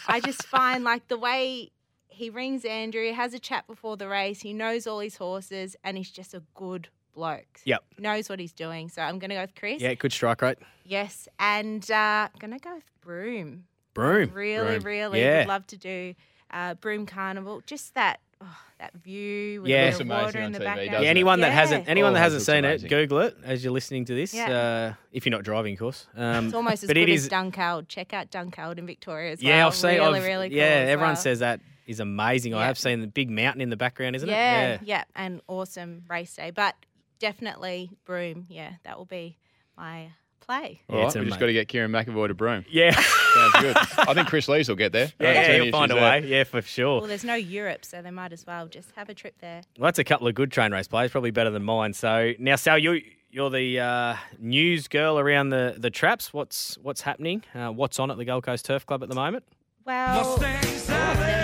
I 0.07 0.19
just 0.19 0.45
find 0.45 0.83
like 0.83 1.07
the 1.07 1.17
way 1.17 1.71
he 2.13 2.29
rings 2.29 2.63
Andrew, 2.65 3.11
has 3.13 3.33
a 3.33 3.39
chat 3.39 3.67
before 3.67 3.97
the 3.97 4.07
race, 4.07 4.41
he 4.41 4.53
knows 4.53 4.87
all 4.87 4.99
his 4.99 5.17
horses, 5.17 5.75
and 5.83 5.97
he's 5.97 6.11
just 6.11 6.33
a 6.33 6.43
good 6.55 6.87
bloke. 7.13 7.59
Yep. 7.65 7.83
Knows 7.99 8.29
what 8.29 8.39
he's 8.39 8.53
doing. 8.53 8.89
So 8.89 9.01
I'm 9.01 9.19
going 9.19 9.29
to 9.29 9.35
go 9.35 9.41
with 9.41 9.55
Chris. 9.55 9.81
Yeah, 9.81 9.93
good 9.93 10.11
strike 10.13 10.41
rate. 10.41 10.57
Yes. 10.85 11.27
And 11.39 11.89
uh, 11.91 12.29
going 12.39 12.51
to 12.53 12.59
go 12.59 12.75
with 12.75 12.83
Broome. 13.01 13.65
Broome. 13.93 14.31
Really, 14.33 14.79
Broome. 14.79 14.83
really 14.83 15.21
Yeah. 15.21 15.39
would 15.39 15.47
love 15.47 15.67
to 15.67 15.77
do 15.77 16.15
uh, 16.51 16.73
Broome 16.75 17.05
Carnival. 17.05 17.61
Just 17.65 17.93
that. 17.95 18.19
Oh, 18.41 18.57
that 18.79 18.93
view 18.95 19.61
with 19.61 19.69
Yeah. 19.69 19.83
the 19.83 19.87
It's 19.89 19.99
amazing 20.01 20.23
water 20.25 20.39
on 20.39 20.45
in 20.47 20.51
the 20.51 20.59
TV, 20.59 20.63
background. 20.65 20.89
doesn't 20.91 21.03
Yeah, 21.03 21.07
it? 21.07 21.11
anyone 21.11 21.39
that 21.39 21.47
Yeah. 21.47 21.53
hasn't 21.53 21.87
anyone 21.87 22.11
Oh, 22.11 22.13
that 22.15 22.19
hasn't 22.19 22.41
seen 22.41 22.65
amazing. 22.65 22.87
it, 22.87 22.89
Google 22.89 23.19
it 23.19 23.37
as 23.45 23.63
you're 23.63 23.71
listening 23.71 24.03
to 24.05 24.13
this. 24.15 24.33
Yeah. 24.33 24.49
Uh, 24.51 24.93
if 25.13 25.25
you're 25.25 25.31
not 25.31 25.43
driving, 25.43 25.73
of 25.73 25.79
course. 25.79 26.07
Um, 26.17 26.45
It's 26.47 26.53
almost 26.53 26.83
as 26.83 26.87
but 26.87 26.95
good 26.97 27.07
it 27.09 27.13
as 27.13 27.29
Dunkeld. 27.29 27.87
Check 27.87 28.13
out 28.13 28.31
Dunkeld 28.31 28.79
in 28.79 28.85
Victoria 28.85 29.31
as 29.31 29.41
well. 29.41 29.47
Yeah. 29.49 29.65
I've 29.67 29.75
seen. 29.75 29.99
Really, 29.99 30.19
I've, 30.19 30.25
really 30.25 30.49
cool 30.49 30.57
yeah, 30.57 30.63
everyone 30.89 31.13
well. 31.13 31.15
says 31.15 31.39
that 31.39 31.61
is 31.87 31.99
amazing. 31.99 32.53
I 32.53 32.65
have 32.65 32.77
seen 32.77 33.01
the 33.01 33.07
big 33.07 33.29
mountain 33.29 33.61
in 33.61 33.69
the 33.69 33.77
background, 33.77 34.15
isn't 34.15 34.29
yeah, 34.29 34.73
it? 34.73 34.81
yeah, 34.83 34.97
yeah, 34.97 35.03
and 35.15 35.41
awesome 35.47 36.03
race 36.09 36.35
day. 36.35 36.51
But 36.51 36.75
definitely 37.19 37.89
Broome. 38.05 38.45
Yeah, 38.49 38.73
that 38.83 38.97
will 38.97 39.05
be 39.05 39.37
my 39.77 40.09
play. 40.39 40.81
Yeah, 40.89 40.95
All 40.95 41.01
right, 41.01 41.05
it's 41.07 41.15
we 41.15 41.21
ama- 41.21 41.29
just 41.29 41.39
got 41.39 41.45
to 41.47 41.53
get 41.53 41.67
Kerrin 41.67 41.89
McEvoy 41.91 42.27
to 42.27 42.33
Broome. 42.33 42.65
Yeah. 42.69 42.91
Sounds 42.91 43.53
good. 43.61 43.77
I 43.77 44.13
think 44.13 44.27
Chris 44.27 44.47
Lees 44.47 44.69
will 44.69 44.75
get 44.75 44.91
there. 44.91 45.11
Yeah, 45.19 45.33
yeah, 45.33 45.63
he'll 45.63 45.71
find 45.71 45.91
a 45.91 45.95
issues 45.95 46.01
there. 46.01 46.21
way. 46.21 46.27
Yeah, 46.27 46.43
for 46.43 46.61
sure. 46.61 46.99
Well, 46.99 47.07
there's 47.07 47.23
no 47.23 47.35
Europe, 47.35 47.85
so 47.85 48.01
they 48.01 48.11
might 48.11 48.33
as 48.33 48.45
well 48.45 48.67
just 48.67 48.91
have 48.95 49.09
a 49.09 49.13
trip 49.13 49.35
there. 49.39 49.61
Well, 49.79 49.87
that's 49.87 49.99
a 49.99 50.03
couple 50.03 50.27
of 50.27 50.35
good 50.35 50.51
train 50.51 50.71
race 50.71 50.87
plays, 50.87 51.11
probably 51.11 51.31
better 51.31 51.49
than 51.49 51.63
mine. 51.63 51.93
So 51.93 52.33
now, 52.39 52.55
Sal, 52.57 52.77
you 52.77 53.01
you're 53.31 53.49
the 53.49 53.79
uh, 53.79 54.15
news 54.37 54.87
girl 54.87 55.17
around 55.17 55.49
the, 55.49 55.75
the 55.77 55.89
traps. 55.89 56.33
What's 56.33 56.77
what's 56.81 57.01
happening? 57.01 57.43
Uh, 57.55 57.69
what's 57.69 57.99
on 57.99 58.11
at 58.11 58.17
the 58.17 58.25
Gold 58.25 58.43
Coast 58.43 58.65
Turf 58.65 58.85
Club 58.85 59.01
at 59.01 59.09
the 59.09 59.15
moment? 59.15 59.43
Well, 59.85 60.37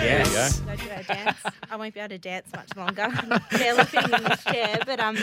Yes. 0.02 0.60
Go 0.60 0.74
do 0.76 0.90
our 0.90 1.02
dance. 1.02 1.38
I 1.70 1.76
won't 1.76 1.92
be 1.94 2.00
able 2.00 2.08
to 2.10 2.18
dance 2.18 2.52
much 2.54 2.74
longer. 2.76 3.02
I'm 3.10 3.40
barely 3.50 3.84
fitting 3.84 4.14
in 4.14 4.24
this 4.24 4.44
chair, 4.44 4.80
but 4.86 4.98
um. 5.00 5.18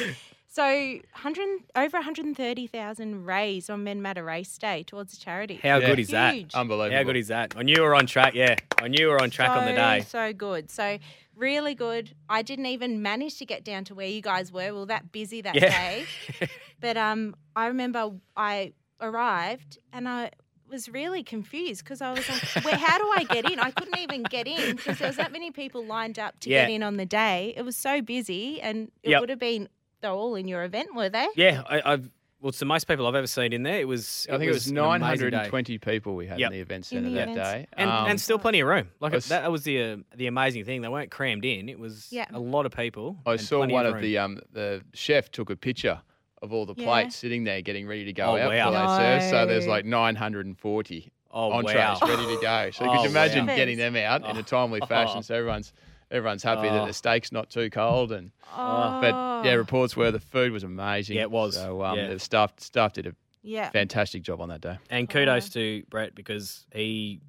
So, 0.50 0.64
100, 0.64 1.60
over 1.76 1.98
130,000 1.98 3.26
raised 3.26 3.70
on 3.70 3.84
Men 3.84 4.02
Matter 4.02 4.24
Race 4.24 4.58
Day 4.58 4.82
towards 4.82 5.12
the 5.12 5.24
charity. 5.24 5.60
How 5.62 5.78
Yeah. 5.78 5.88
good 5.90 6.00
is 6.00 6.08
that? 6.08 6.34
Huge. 6.34 6.54
Unbelievable. 6.56 6.96
How 6.98 7.04
good 7.04 7.18
is 7.18 7.28
that? 7.28 7.54
I 7.58 7.64
knew 7.64 7.76
we 7.76 7.82
were 7.82 7.94
on 7.94 8.08
track. 8.08 8.34
Yeah, 8.34 8.56
I 8.82 8.88
knew 8.88 9.06
we 9.08 9.12
were 9.12 9.22
on 9.22 9.30
track 9.30 9.52
on 9.52 9.66
the 9.66 9.74
day. 9.74 10.02
So 10.08 10.32
good. 10.34 10.72
So 10.72 10.98
really 11.36 11.76
good. 11.76 12.16
I 12.30 12.42
didn't 12.42 12.66
even 12.68 13.02
manage 13.04 13.38
to 13.40 13.46
get 13.46 13.66
down 13.66 13.84
to 13.86 13.94
where 13.94 14.08
you 14.08 14.22
guys 14.22 14.52
were. 14.52 14.74
We 14.74 14.80
were 14.80 14.86
that 14.88 15.12
busy 15.12 15.42
that 15.42 15.56
Yeah. 15.56 15.70
day. 15.70 16.06
But 16.80 16.96
um, 16.96 17.36
I 17.56 17.68
remember 17.68 18.12
I 18.36 18.74
arrived 19.02 19.80
and 19.92 20.08
I 20.08 20.32
was 20.70 20.90
really 20.90 21.24
confused 21.24 21.84
because 21.84 22.02
I 22.02 22.12
was 22.14 22.28
like, 22.30 22.66
"Where? 22.66 22.76
How 22.78 22.98
do 22.98 23.10
I 23.16 23.24
get 23.24 23.50
in?" 23.52 23.60
I 23.60 23.72
couldn't 23.72 23.98
even 24.00 24.24
get 24.24 24.48
in 24.48 24.76
because 24.76 25.00
there 25.00 25.08
was 25.08 25.18
that 25.18 25.32
many 25.32 25.52
people 25.52 25.86
lined 25.86 26.20
up 26.20 26.40
to 26.42 26.50
Yeah. 26.50 26.66
get 26.66 26.74
in 26.74 26.84
on 26.84 26.98
the 26.98 27.06
day. 27.06 27.54
It 27.56 27.64
was 27.64 27.76
so 27.78 28.02
busy, 28.02 28.62
and 28.62 28.92
it 29.04 29.12
Yep. 29.12 29.20
would 29.22 29.30
have 29.30 29.40
been. 29.40 29.70
They're 30.02 30.12
all 30.12 30.36
in 30.36 30.48
your 30.48 30.64
event, 30.64 30.94
were 30.96 31.10
they? 31.10 31.28
Yeah, 31.36 31.64
I, 31.68 31.82
I've 31.94 32.10
well, 32.40 32.50
it's 32.50 32.60
the 32.60 32.66
most 32.66 32.88
people 32.88 33.08
I've 33.08 33.16
ever 33.16 33.26
seen 33.26 33.52
in 33.52 33.64
there. 33.64 33.80
It 33.80 33.88
was. 33.88 34.28
I 34.30 34.38
think 34.38 34.44
it 34.50 34.54
was, 34.54 34.68
an 34.68 34.78
amazing 34.78 35.32
day. 35.32 35.38
920 35.38 35.78
people 35.80 36.16
we 36.16 36.28
had 36.28 36.40
Yep. 36.40 36.52
in 36.52 36.54
the 36.54 36.62
event 36.62 36.86
centre 36.86 37.10
the 37.10 37.16
that 37.16 37.30
events. 37.30 37.50
day. 37.50 37.68
and, 37.74 37.90
Um, 37.90 38.08
and 38.10 38.22
still 38.22 38.38
plenty 38.38 38.60
of 38.60 38.68
room. 38.68 38.90
Like 39.00 39.14
I 39.14 39.18
s- 39.18 39.30
that 39.30 39.52
was 39.52 39.64
the 39.64 39.82
uh, 39.82 39.98
the 40.16 40.28
amazing 40.28 40.64
thing. 40.66 40.82
They 40.84 40.88
weren't 40.88 41.10
crammed 41.10 41.46
in. 41.46 41.68
It 41.68 41.80
was 41.80 42.10
Yeah. 42.12 42.28
a 42.32 42.40
lot 42.40 42.68
of 42.68 42.72
people. 42.74 43.18
I 43.26 43.38
saw 43.38 43.66
one 43.66 43.86
of 43.88 43.94
room. 43.96 44.04
the 44.04 44.18
um, 44.20 44.40
the 44.52 44.84
chef 44.94 45.32
took 45.32 45.50
a 45.50 45.56
picture 45.56 46.02
of 46.42 46.54
all 46.54 46.66
the 46.66 46.74
Yeah. 46.78 46.86
plates 46.86 47.16
sitting 47.16 47.44
there 47.44 47.62
getting 47.62 47.88
ready 47.88 48.06
to 48.06 48.14
go 48.14 48.24
Oh, 48.26 48.38
out 48.38 48.50
wow. 48.54 48.72
for 48.72 49.04
they 49.04 49.20
serve. 49.20 49.30
So 49.30 49.46
there's 49.46 49.68
like 49.68 49.86
940 49.86 51.12
oh 51.32 51.52
entrees 51.52 51.76
wow. 51.76 51.98
ready 52.02 52.26
to 52.36 52.40
go. 52.42 52.72
So 52.72 52.86
you 52.86 52.92
Oh, 52.92 53.02
could 53.02 53.10
imagine 53.10 53.48
wow. 53.48 53.56
getting 53.56 53.78
them 53.78 53.96
out 53.96 54.28
in 54.30 54.38
a 54.38 54.44
timely 54.44 54.80
fashion. 54.82 55.24
So 55.24 55.36
everyone's 55.36 55.74
everyone's 56.10 56.44
happy 56.44 56.70
that 56.70 56.82
Oh. 56.82 56.86
the 56.86 56.94
steak's 56.94 57.32
not 57.32 57.50
too 57.50 57.70
cold 57.70 58.12
and. 58.12 58.32
Oh, 58.56 59.00
But 59.02 59.46
yeah, 59.46 59.54
reports 59.54 59.98
were 59.98 60.10
the 60.12 60.20
food 60.22 60.52
was 60.54 60.64
amazing. 60.64 61.18
Yeah, 61.18 61.24
it 61.24 61.32
was. 61.32 61.56
So 61.56 61.84
um, 61.84 61.98
Yeah. 61.98 62.08
the 62.08 62.20
staff 62.20 62.54
staff 62.60 62.94
did 62.94 63.08
a 63.08 63.16
yeah. 63.44 63.70
fantastic 63.72 64.22
job 64.24 64.40
on 64.42 64.50
that 64.50 64.62
day. 64.62 64.78
And 64.90 65.10
kudos 65.10 65.50
to 65.50 65.84
Brett 65.90 66.16
because 66.16 66.66
he 66.74 67.20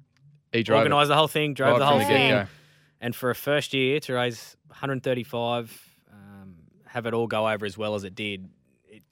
He 0.53 0.63
drove 0.63 0.81
it 0.81 0.83
organised 0.91 1.09
the 1.09 1.15
whole 1.15 1.27
thing, 1.27 1.53
drove 1.53 1.73
right 1.73 1.79
the 1.79 1.85
whole 1.85 1.99
the 1.99 2.05
thing, 2.05 2.29
get-go. 2.29 2.49
and 3.01 3.15
for 3.15 3.29
a 3.31 3.35
first 3.35 3.73
year 3.73 3.99
to 4.01 4.13
raise 4.13 4.55
135. 4.67 5.95
Um, 6.11 6.55
have 6.87 7.05
it 7.05 7.13
all 7.13 7.27
go 7.27 7.47
over 7.49 7.65
as 7.65 7.77
well 7.77 7.95
as 7.95 8.03
it 8.03 8.15
did. 8.15 8.49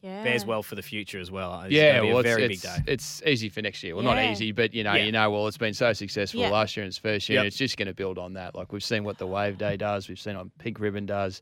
It 0.01 0.07
Yeah. 0.07 0.23
bears 0.23 0.45
well 0.45 0.63
for 0.63 0.75
the 0.75 0.81
future 0.81 1.19
as 1.19 1.29
well. 1.31 1.61
It's 1.61 1.71
yeah, 1.73 2.01
be 2.01 2.07
well, 2.07 2.19
a 2.19 2.23
very 2.23 2.43
it's, 2.45 2.61
big 2.63 2.71
it's, 2.71 2.85
day. 2.85 2.91
it's 2.93 3.21
easy 3.25 3.49
for 3.49 3.61
next 3.61 3.83
year. 3.83 3.95
Well, 3.95 4.03
not 4.03 4.17
easy, 4.23 4.51
but 4.51 4.73
you 4.73 4.83
know, 4.83 4.93
Yeah. 4.93 5.03
you 5.05 5.11
know, 5.11 5.29
well, 5.31 5.47
it's 5.47 5.57
been 5.57 5.73
so 5.73 5.93
successful 5.93 6.41
Yeah. 6.41 6.49
last 6.49 6.75
year 6.77 6.83
in 6.83 6.87
its 6.87 6.97
first 6.97 7.27
year. 7.29 7.35
Yep. 7.37 7.41
and 7.41 7.47
It's 7.47 7.57
just 7.57 7.77
going 7.77 7.87
to 7.87 7.93
build 7.93 8.17
on 8.17 8.33
that. 8.33 8.55
Like 8.55 8.71
we've 8.73 8.83
seen 8.83 9.03
what 9.03 9.17
the 9.17 9.27
Wave 9.27 9.57
Day 9.57 9.77
does. 9.77 10.07
We've 10.09 10.19
seen 10.19 10.37
what 10.37 10.55
Pink 10.57 10.79
Ribbon 10.79 11.05
does. 11.05 11.41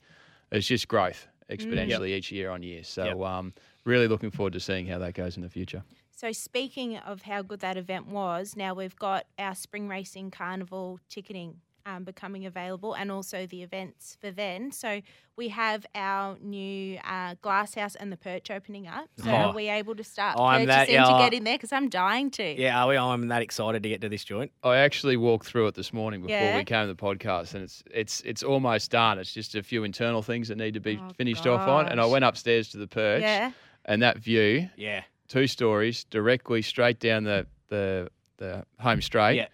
It's 0.52 0.68
just 0.68 0.88
growth 0.88 1.28
exponentially 1.50 2.10
each 2.10 2.32
year 2.32 2.50
on 2.50 2.64
year. 2.64 2.84
So, 2.84 3.06
Yep. 3.06 3.20
um, 3.22 3.54
really 3.84 4.08
looking 4.08 4.32
forward 4.32 4.54
to 4.54 4.60
seeing 4.60 4.88
how 4.88 4.98
that 5.00 5.14
goes 5.14 5.36
in 5.38 5.44
the 5.44 5.50
future. 5.50 5.84
So 6.12 6.32
speaking 6.32 6.98
of 6.98 7.24
how 7.24 7.42
good 7.42 7.60
that 7.60 7.75
event 7.78 8.08
was, 8.08 8.56
now 8.56 8.74
we've 8.74 8.96
got 8.96 9.25
our 9.38 9.54
spring 9.54 9.88
racing 9.90 10.32
carnival 10.32 11.00
ticketing 11.10 11.60
um, 11.86 12.04
becoming 12.04 12.46
available, 12.46 12.94
and 12.94 13.12
also 13.12 13.46
the 13.46 13.62
events 13.62 14.18
for 14.20 14.32
then. 14.32 14.72
So 14.72 15.01
we 15.36 15.50
have 15.50 15.86
our 15.94 16.38
new 16.42 16.98
uh, 17.08 17.36
glass 17.42 17.75
house 17.75 17.96
and 17.96 18.12
the 18.12 18.18
perch 18.18 18.50
opening 18.50 18.88
up. 18.88 19.08
So 19.24 19.30
Oh. 19.30 19.36
are 19.36 19.54
we 19.54 19.70
able 19.70 19.96
to 19.96 20.04
start 20.04 20.39
I'm 20.39 20.65
that- 20.68 20.89
yeah, 20.89 21.04
to 21.06 21.18
get 21.20 21.34
in 21.34 21.44
there? 21.44 21.56
Because 21.56 21.72
I'm 21.72 21.89
dying 21.89 22.32
to. 22.32 22.44
yeah, 22.60 22.84
are 22.84 22.88
we? 22.88 22.98
I'm 22.98 23.27
that 23.27 23.42
excited 23.42 23.84
to 23.84 23.89
get 23.89 24.01
to 24.01 24.10
this 24.10 24.24
joint. 24.24 24.51
I 24.63 24.77
actually 24.77 25.18
walked 25.18 25.46
through 25.46 25.68
it 25.68 25.75
this 25.75 25.94
morning 25.94 26.22
before 26.22 26.36
Yeah. 26.36 26.58
we 26.58 26.63
came 26.63 26.88
to 26.88 26.94
the 26.94 27.00
podcast, 27.01 27.54
and 27.54 27.63
it's 27.63 27.84
it's 27.92 28.22
it's 28.22 28.44
almost 28.44 28.92
done. 28.92 29.20
It's 29.20 29.34
just 29.34 29.56
a 29.56 29.62
few 29.63 29.84
internal 29.84 30.22
things 30.24 30.48
that 30.48 30.58
need 30.58 30.74
to 30.74 30.80
be 30.80 30.98
Oh, 31.01 31.10
finished 31.18 31.46
off 31.46 31.68
on. 31.68 31.88
And 31.88 32.01
I 32.01 32.06
went 32.06 32.25
upstairs 32.25 32.70
to 32.70 32.77
the 32.77 32.88
perch, 32.88 33.22
Yeah. 33.22 33.51
and 33.86 34.01
that 34.01 34.18
view, 34.18 34.70
Yeah, 34.75 35.04
two 35.27 35.46
stories, 35.48 36.04
directly 36.06 36.62
straight 36.63 37.00
down 37.00 37.25
the 37.25 37.46
the 37.70 38.10
the 38.38 38.65
home 38.80 39.01
straight. 39.01 39.36
yeah. 39.38 39.48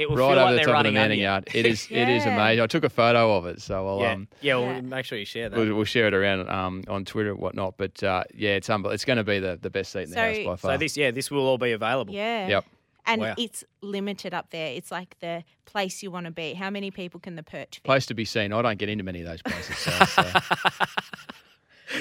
It 0.00 0.08
will 0.08 0.16
right 0.16 0.30
feel 0.34 0.38
over 0.38 0.52
like 0.54 0.64
the 0.64 0.72
top 0.72 0.78
of 0.80 0.84
the 0.84 0.92
manning 0.92 1.20
yard. 1.20 1.48
It 1.54 1.66
is 1.66 1.86
it 1.90 2.08
is 2.08 2.24
amazing. 2.24 2.62
I 2.62 2.66
took 2.66 2.84
a 2.84 2.88
photo 2.90 3.36
of 3.36 3.46
it, 3.46 3.60
so 3.60 3.86
I'll 3.86 4.00
Yeah, 4.00 4.12
um 4.12 4.28
yeah. 4.40 4.56
Well, 4.56 4.66
Yeah. 4.74 4.80
make 4.80 5.04
sure 5.04 5.18
you 5.18 5.24
share 5.24 5.48
that. 5.50 5.58
we'll, 5.58 5.74
we'll 5.74 5.84
share 5.84 6.06
it 6.08 6.14
around 6.14 6.48
um 6.48 6.82
on 6.88 7.04
Twitter 7.04 7.30
and 7.30 7.38
whatnot. 7.38 7.74
But 7.76 8.02
uh, 8.02 8.24
yeah, 8.34 8.50
it's 8.56 8.68
unbel- 8.68 8.92
It's 8.94 9.04
going 9.04 9.18
to 9.18 9.24
be 9.24 9.38
the, 9.38 9.58
the 9.60 9.70
best 9.70 9.92
seat 9.92 10.04
in 10.04 10.10
the 10.10 10.16
house 10.18 10.36
by 10.38 10.56
far. 10.56 10.72
so 10.72 10.76
this, 10.78 10.96
yeah, 10.96 11.10
this 11.10 11.30
will 11.30 11.46
all 11.46 11.58
be 11.58 11.72
available. 11.72 12.14
Yeah. 12.14 12.48
Yep. 12.48 12.64
And 13.06 13.20
Wow. 13.22 13.34
it's 13.38 13.64
limited 13.80 14.34
up 14.34 14.50
there. 14.50 14.72
It's 14.72 14.90
like 14.90 15.16
the 15.20 15.42
place 15.64 16.02
you 16.02 16.10
want 16.10 16.26
to 16.26 16.32
be. 16.32 16.52
How 16.54 16.70
many 16.70 16.90
people 16.90 17.18
can 17.18 17.34
the 17.34 17.42
perch 17.42 17.76
fit? 17.76 17.82
place 17.82 18.06
to 18.06 18.14
be 18.14 18.24
seen. 18.24 18.52
I 18.52 18.62
don't 18.62 18.78
get 18.78 18.88
into 18.88 19.04
many 19.04 19.20
of 19.22 19.26
those 19.26 19.42
places. 19.42 19.76
So, 19.78 19.90
so. 20.04 20.22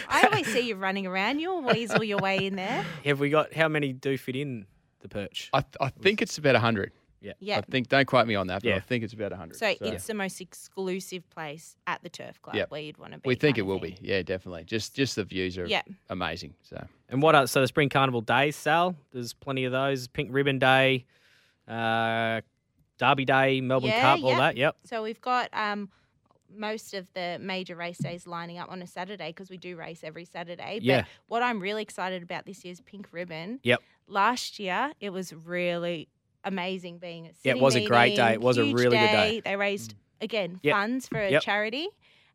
I 0.08 0.24
always 0.24 0.46
see 0.48 0.68
you 0.68 0.76
running 0.76 1.08
around. 1.08 1.40
You'll 1.40 1.62
weasel 1.64 2.04
your 2.04 2.20
way 2.20 2.46
in 2.46 2.56
there. 2.56 2.86
Have 3.06 3.20
we 3.20 3.30
got 3.30 3.54
how 3.54 3.68
many 3.68 3.92
do 3.94 4.18
fit 4.18 4.36
in 4.36 4.66
the 5.02 5.10
perch? 5.10 5.50
I, 5.54 5.64
I 5.82 5.90
think 5.90 6.22
it's 6.22 6.38
about 6.38 6.56
hundred. 6.58 6.92
Yeah. 7.22 7.34
Yeah. 7.40 7.58
I 7.58 7.62
think 7.62 7.90
don't 7.90 8.06
quote 8.06 8.28
me 8.28 8.36
on 8.36 8.48
that, 8.48 8.64
but 8.64 8.74
I 8.74 8.80
think 8.80 9.04
it's 9.04 9.14
about 9.14 9.32
hundred. 9.34 9.58
So, 9.58 9.74
it's 9.82 10.08
the 10.08 10.14
most 10.14 10.40
exclusive 10.42 11.30
place 11.30 11.76
at 11.88 12.02
the 12.04 12.10
turf 12.10 12.42
club 12.42 12.56
Yep. 12.56 12.72
where 12.72 12.82
you'd 12.82 12.98
want 12.98 13.14
to 13.14 13.20
be. 13.20 13.28
we 13.28 13.36
think 13.36 13.56
kind 13.56 13.58
it 13.58 13.62
of 13.62 13.68
will 13.68 13.80
thing. 13.80 13.98
be. 14.02 14.08
Yeah, 14.08 14.22
definitely. 14.22 14.64
Just 14.64 14.96
just 14.96 15.16
the 15.16 15.24
views 15.24 15.58
are 15.58 15.66
Yeah. 15.66 15.82
amazing. 16.10 16.56
So 16.64 16.86
And 17.10 17.22
what 17.22 17.36
are 17.36 17.48
so 17.48 17.62
the 17.62 17.68
Spring 17.68 17.90
Carnival 17.90 18.22
days, 18.22 18.56
Sal? 18.56 18.96
There's 19.12 19.34
plenty 19.34 19.66
of 19.66 19.72
those. 19.72 20.08
Pink 20.08 20.30
Ribbon 20.32 20.60
Day, 20.60 21.06
uh, 21.68 22.42
Derby 22.98 23.26
Day, 23.26 23.62
Melbourne 23.62 23.90
Yeah, 23.92 24.02
Cup, 24.02 24.24
all 24.24 24.30
yep. 24.32 24.40
that. 24.40 24.58
Yep. 24.58 24.76
So 24.86 25.04
we've 25.04 25.22
got 25.22 25.50
um, 25.54 25.90
most 26.54 26.94
of 26.94 27.08
the 27.14 27.38
major 27.40 27.76
race 27.76 27.98
days 27.98 28.28
lining 28.28 28.58
up 28.58 28.70
on 28.72 28.82
a 28.82 28.88
Saturday 28.88 29.28
because 29.30 29.50
we 29.50 29.58
do 29.58 29.76
race 29.76 30.04
every 30.04 30.26
Saturday. 30.26 30.76
But 30.80 30.84
Yeah. 30.84 31.06
what 31.28 31.44
I'm 31.44 31.60
really 31.60 31.82
excited 31.82 32.24
about 32.24 32.46
this 32.46 32.66
year's 32.66 32.82
Pink 32.82 33.08
Ribbon. 33.12 33.60
Yep. 33.64 33.80
Last 34.08 34.60
year 34.60 34.92
it 35.00 35.12
was 35.12 35.32
really 35.34 36.10
amazing 36.44 37.00
being 37.00 37.26
a 37.28 37.30
Yeah, 37.44 37.52
it 37.52 37.56
city 37.56 37.60
was 37.62 37.76
a 37.76 37.82
great 37.82 38.16
day. 38.16 38.22
meeting, 38.24 38.34
It 38.36 38.42
was 38.42 38.58
a 38.58 38.66
huge 38.66 38.76
really 38.78 38.98
good 38.98 39.12
day. 39.12 39.42
They 39.44 39.56
raised 39.56 39.96
again 40.22 40.60
Yep. 40.64 40.74
funds 40.74 41.08
for 41.08 41.20
a 41.20 41.32
Yep. 41.32 41.44
charity. 41.44 41.88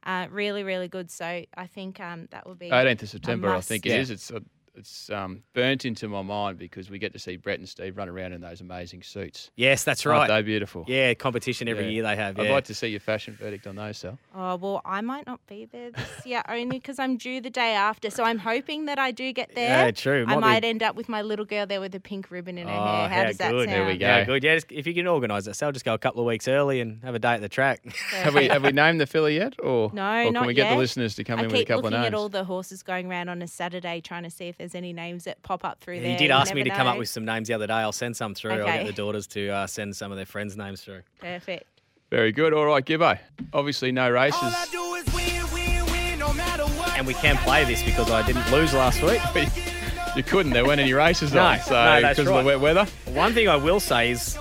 Uh, 0.05 0.27
really, 0.31 0.63
really 0.63 0.89
good. 0.89 1.11
So 1.11 1.25
I 1.57 1.67
think 1.67 1.99
um, 2.01 2.29
that 2.31 2.47
will 2.47 2.55
be 2.55 2.69
18th 2.71 3.03
of 3.03 3.09
September, 3.09 3.49
I 3.55 3.61
think 3.61 3.87
it 3.87 3.91
must. 3.91 3.99
is. 4.01 4.11
It's 4.11 4.31
uh, 4.31 4.41
it's 4.77 5.09
um, 5.11 5.43
burnt 5.55 5.85
into 5.85 6.09
my 6.09 6.23
mind 6.23 6.59
because 6.59 6.91
we 6.91 6.99
get 6.99 7.13
to 7.13 7.19
see 7.19 7.37
Brett 7.37 7.59
and 7.59 7.69
Steve 7.69 7.97
run 7.97 8.09
around 8.09 8.33
in 8.33 8.41
those 8.41 8.61
amazing 8.61 9.03
suits. 9.03 9.51
Yes, 9.57 9.85
that's 9.85 10.05
Aren't 10.05 10.29
right. 10.29 10.29
they 10.29 10.43
beautiful? 10.43 10.85
Yeah, 10.89 11.15
competition 11.15 11.69
every 11.69 11.85
Yeah. 11.85 11.91
year 11.91 12.03
they 12.03 12.17
have. 12.17 12.39
I'd 12.39 12.51
like 12.51 12.65
to 12.65 12.75
see 12.75 12.89
your 12.89 13.01
fashion 13.01 13.37
verdict 13.41 13.67
on 13.67 13.77
those, 13.77 13.99
Sal. 13.99 14.19
Oh 14.35 14.57
well, 14.57 14.81
I 14.85 15.01
might 15.01 15.27
not 15.27 15.41
be 15.47 15.65
there 15.67 15.91
this 15.93 16.27
year 16.27 16.43
only 16.49 16.79
because 16.79 16.99
I'm 16.99 17.17
due 17.17 17.41
the 17.41 17.51
day 17.51 17.75
after. 17.75 18.11
So 18.11 18.25
I'm 18.25 18.39
hoping 18.39 18.87
that 18.87 18.99
I 18.99 19.11
do 19.11 19.33
get 19.33 19.55
there. 19.55 19.87
Yeah, 19.87 19.91
true. 19.93 20.25
I 20.27 20.37
Might 20.37 20.61
be- 20.63 20.69
end 20.69 20.83
up 20.83 20.97
with 20.97 21.09
my 21.09 21.23
little 21.23 21.45
girl 21.45 21.67
there 21.67 21.81
with 21.81 21.95
a 21.95 22.01
pink 22.01 22.31
ribbon 22.31 22.59
in 22.59 22.67
her 22.69 22.75
Oh, 22.75 22.85
hair. 22.85 23.09
How, 23.09 23.15
how 23.17 23.25
does 23.25 23.37
that 23.39 23.51
good. 23.53 23.69
sound? 23.69 23.73
There 23.79 23.87
we 23.87 23.97
go. 23.99 24.07
Yeah, 24.07 24.25
good. 24.25 24.43
Yeah, 24.45 24.55
just, 24.57 24.73
if 24.73 24.87
you 24.87 24.95
can 24.95 25.07
organise 25.07 25.47
it, 25.47 25.55
Sal, 25.55 25.73
just 25.73 25.85
go 25.85 25.95
a 25.95 25.99
couple 25.99 26.21
of 26.21 26.27
weeks 26.27 26.49
early 26.49 26.81
and 26.81 27.03
have 27.05 27.15
a 27.15 27.19
day 27.19 27.35
at 27.35 27.41
the 27.41 27.49
track. 27.49 27.81
Have 28.11 28.35
we 28.35 28.49
have 28.49 28.63
we 28.63 28.73
named 28.73 29.01
the 29.01 29.07
filly 29.07 29.37
yet, 29.37 29.55
or 29.63 29.91
No, 29.93 30.21
or 30.21 30.25
can 30.25 30.33
not 30.33 30.47
we 30.47 30.55
get 30.55 30.65
yet. 30.67 30.73
the 30.75 30.79
listeners 30.79 31.15
to 31.17 31.25
come 31.25 31.39
I 31.41 31.45
in 31.45 31.51
with 31.51 31.61
a 31.61 31.65
couple 31.65 31.87
of 31.87 31.93
names? 31.93 32.07
at 32.07 32.15
all 32.15 32.29
the 32.29 32.45
horses 32.45 32.83
going 32.83 33.11
around 33.11 33.29
on 33.29 33.43
a 33.43 33.47
Saturday, 33.47 34.01
trying 34.01 34.23
to 34.23 34.31
see 34.31 34.47
if 34.49 34.61
there's 34.65 34.75
any 34.75 34.95
names 34.95 35.25
that 35.25 35.43
pop 35.43 35.63
up 35.63 35.81
through 35.81 35.97
Yeah, 35.97 36.01
there. 36.01 36.11
you 36.13 36.17
did 36.19 36.25
You 36.29 36.31
ask 36.33 36.55
me 36.55 36.63
never 36.63 36.71
to 36.71 36.77
come 36.77 36.87
up 36.87 36.97
with 36.97 37.11
some 37.11 37.27
names 37.27 37.49
the 37.49 37.55
other 37.55 37.67
day. 37.67 37.75
I'll 37.75 37.93
send 37.93 38.17
some 38.17 38.35
through. 38.35 38.53
I'll 38.53 38.65
get 38.65 38.87
the 38.87 38.95
daughters 38.95 39.27
to 39.29 39.49
uh, 39.51 39.67
send 39.67 39.95
some 39.95 40.11
of 40.11 40.17
their 40.17 40.25
friends' 40.25 40.57
names 40.57 40.81
through. 40.81 41.03
Perfect. 41.21 41.65
Very 42.11 42.33
good. 42.33 42.55
All 42.55 42.65
right, 42.65 42.83
Gibbo. 42.83 43.19
Obviously, 43.53 43.93
no 43.93 44.09
races. 44.09 44.41
All 44.43 44.49
I 44.49 44.67
do 44.71 44.95
is 44.95 45.05
win, 45.15 45.53
win, 45.53 45.85
win, 45.93 46.19
no 46.19 46.33
matter 46.33 46.65
what. 46.65 46.97
And 46.97 47.07
we 47.07 47.13
can 47.13 47.37
play 47.39 47.65
this 47.65 47.83
because 47.83 48.11
I 48.11 48.25
didn't 48.27 48.51
lose 48.51 48.73
last 48.73 49.03
week. 49.03 49.21
you 50.17 50.23
couldn't. 50.23 50.53
There 50.53 50.65
weren't 50.65 50.81
any 50.81 50.95
races 50.95 51.35
No, 51.35 51.43
on, 51.45 51.61
so 51.61 51.75
no, 51.75 52.01
that's 52.01 52.19
because 52.19 52.31
of 52.35 52.39
the 52.43 52.47
wet 52.47 52.61
weather. 52.61 52.87
One 53.13 53.35
thing 53.35 53.49
I 53.51 53.57
will 53.57 53.81
say 53.81 54.13
is 54.13 54.39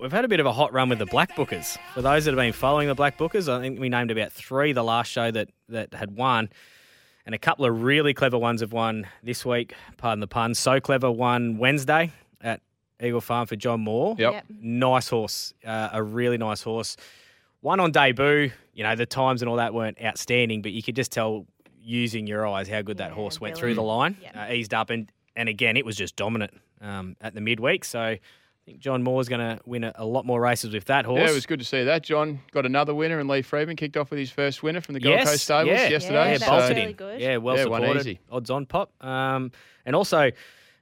we've 0.00 0.10
had 0.10 0.24
a 0.24 0.28
bit 0.28 0.40
of 0.40 0.46
a 0.46 0.52
hot 0.52 0.72
run 0.72 0.88
with 0.88 0.98
the 0.98 1.06
Black 1.06 1.36
Bookers. 1.36 1.78
For 1.94 2.02
those 2.02 2.24
that 2.24 2.32
have 2.32 2.38
been 2.38 2.52
following 2.52 2.88
the 2.88 2.94
Black 2.96 3.18
Bookers, 3.18 3.48
I 3.48 3.60
think 3.60 3.78
we 3.78 3.88
named 3.88 4.10
about 4.10 4.32
three 4.32 4.72
the 4.72 4.82
last 4.82 5.12
show 5.12 5.30
that, 5.30 5.50
that 5.68 5.94
had 5.94 6.16
won. 6.16 6.48
And 7.26 7.34
a 7.34 7.38
couple 7.38 7.64
of 7.64 7.82
really 7.82 8.12
clever 8.12 8.36
ones 8.38 8.60
have 8.60 8.72
won 8.72 9.06
this 9.22 9.46
week. 9.46 9.72
Pardon 9.96 10.20
the 10.20 10.26
pun. 10.26 10.54
So 10.54 10.78
clever 10.80 11.10
won 11.10 11.56
Wednesday 11.58 12.12
at 12.42 12.60
Eagle 13.02 13.20
Farm 13.22 13.46
for 13.46 13.56
John 13.56 13.80
Moore. 13.80 14.14
Yep. 14.18 14.32
Yep. 14.32 14.44
Nice 14.60 15.08
horse, 15.08 15.54
uh, 15.66 15.88
a 15.92 16.02
really 16.02 16.36
nice 16.36 16.62
horse. 16.62 16.96
One 17.60 17.80
on 17.80 17.92
debut, 17.92 18.50
you 18.74 18.82
know, 18.82 18.94
the 18.94 19.06
times 19.06 19.40
and 19.40 19.48
all 19.48 19.56
that 19.56 19.72
weren't 19.72 19.96
outstanding, 20.04 20.60
but 20.60 20.72
you 20.72 20.82
could 20.82 20.94
just 20.96 21.10
tell 21.12 21.46
using 21.80 22.26
your 22.26 22.46
eyes 22.46 22.68
how 22.68 22.82
good 22.82 22.98
that 22.98 23.08
Yeah, 23.10 23.14
horse 23.14 23.40
went 23.40 23.52
really. 23.54 23.60
through 23.60 23.74
the 23.76 23.82
line, 23.82 24.16
Yep. 24.22 24.36
uh, 24.36 24.52
eased 24.52 24.74
up, 24.74 24.90
and 24.90 25.10
and 25.36 25.48
again 25.48 25.76
it 25.78 25.84
was 25.84 25.96
just 25.96 26.16
dominant 26.16 26.52
um, 26.82 27.16
at 27.22 27.34
the 27.34 27.40
midweek. 27.40 27.84
So 27.84 28.16
I 28.64 28.70
think 28.70 28.80
John 28.80 29.02
Moore's 29.02 29.28
going 29.28 29.40
to 29.40 29.60
win 29.66 29.84
a, 29.84 29.92
a 29.96 30.06
lot 30.06 30.24
more 30.24 30.40
races 30.40 30.72
with 30.72 30.86
that 30.86 31.04
horse. 31.04 31.20
Yeah, 31.20 31.30
it 31.30 31.34
was 31.34 31.44
good 31.44 31.58
to 31.58 31.66
see 31.66 31.84
that. 31.84 32.02
John 32.02 32.40
got 32.50 32.64
another 32.64 32.94
winner, 32.94 33.18
and 33.18 33.28
Lee 33.28 33.42
Freeman 33.42 33.76
kicked 33.76 33.94
off 33.94 34.08
with 34.08 34.18
his 34.18 34.30
first 34.30 34.62
winner 34.62 34.80
from 34.80 34.94
the 34.94 35.00
Gold 35.00 35.16
yes, 35.16 35.28
Coast 35.28 35.44
Stables 35.44 35.66
yeah, 35.68 35.88
yesterday. 35.88 36.24
Yeah, 36.24 36.32
was 36.32 36.42
bolted 36.44 36.76
really 36.78 36.92
good. 36.94 37.20
Yeah, 37.20 37.36
well 37.36 37.58
Yeah, 37.58 37.66
one 37.66 37.82
supported. 37.82 38.00
easy. 38.00 38.20
Odds 38.30 38.48
on 38.48 38.64
pop, 38.64 38.90
um, 39.04 39.52
and 39.84 39.94
also 39.94 40.30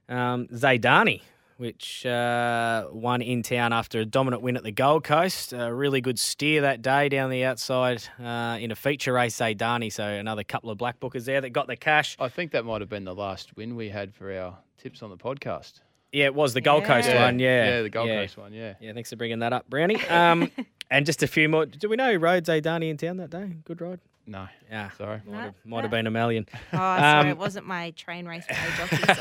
um, 0.07 0.47
Zaydani, 0.47 1.23
which 1.57 2.05
uh, 2.05 2.87
won 2.93 3.21
in 3.21 3.43
town 3.43 3.73
after 3.73 3.99
a 3.99 4.05
dominant 4.05 4.43
win 4.43 4.55
at 4.55 4.63
the 4.63 4.71
Gold 4.71 5.03
Coast. 5.03 5.51
A 5.51 5.73
really 5.73 5.99
good 5.99 6.17
steer 6.17 6.61
that 6.61 6.81
day 6.81 7.09
down 7.09 7.31
the 7.31 7.43
outside 7.43 8.01
uh, 8.17 8.57
in 8.61 8.71
a 8.71 8.75
feature 8.75 9.11
race. 9.11 9.35
Zaydani, 9.35 9.91
so 9.91 10.05
another 10.05 10.45
couple 10.45 10.69
of 10.69 10.77
black 10.77 11.01
bookers 11.01 11.25
there 11.25 11.41
that 11.41 11.49
got 11.49 11.67
the 11.67 11.75
cash. 11.75 12.15
I 12.17 12.29
think 12.29 12.51
that 12.51 12.63
might 12.63 12.79
have 12.79 12.89
been 12.89 13.03
the 13.03 13.13
last 13.15 13.57
win 13.57 13.75
we 13.75 13.89
had 13.89 14.13
for 14.13 14.33
our 14.33 14.57
tips 14.77 15.03
on 15.03 15.09
the 15.09 15.17
podcast. 15.17 15.81
Yeah, 16.13 16.25
it 16.25 16.35
was 16.35 16.53
the 16.53 16.61
Gold 16.61 16.83
Coast 16.85 17.09
Yeah. 17.09 17.25
one. 17.25 17.39
Yeah, 17.39 17.65
yeah, 17.65 17.81
the 17.81 17.89
Gold 17.89 18.07
yeah. 18.07 18.21
Coast 18.21 18.37
one. 18.37 18.53
Yeah. 18.53 18.75
Yeah, 18.79 18.93
thanks 18.93 19.09
for 19.09 19.15
bringing 19.15 19.39
that 19.39 19.51
up, 19.51 19.67
Brownie. 19.69 19.99
Um, 20.07 20.51
and 20.91 21.05
just 21.07 21.23
a 21.23 21.27
few 21.27 21.49
more. 21.49 21.65
Do 21.65 21.89
we 21.89 21.95
know 21.95 22.13
who 22.13 22.19
rode 22.19 22.45
Zaydani 22.45 22.89
in 22.89 22.97
town 22.97 23.17
that 23.17 23.31
day? 23.31 23.51
Good 23.65 23.81
ride. 23.81 23.99
No, 24.25 24.47
Yeah, 24.71 24.89
sorry. 24.91 25.21
might 25.25 25.31
No, 25.33 25.37
have, 25.39 25.53
might 25.65 25.77
no. 25.77 25.81
have 25.81 25.91
been 25.91 26.07
a 26.07 26.11
million. 26.11 26.47
Oh, 26.71 26.77
sorry, 26.77 27.19
Um, 27.21 27.27
it 27.27 27.37
wasn't 27.37 27.65
my 27.67 27.89
train 27.91 28.25
race 28.25 28.45
play 28.47 28.57
jockey. 28.77 29.13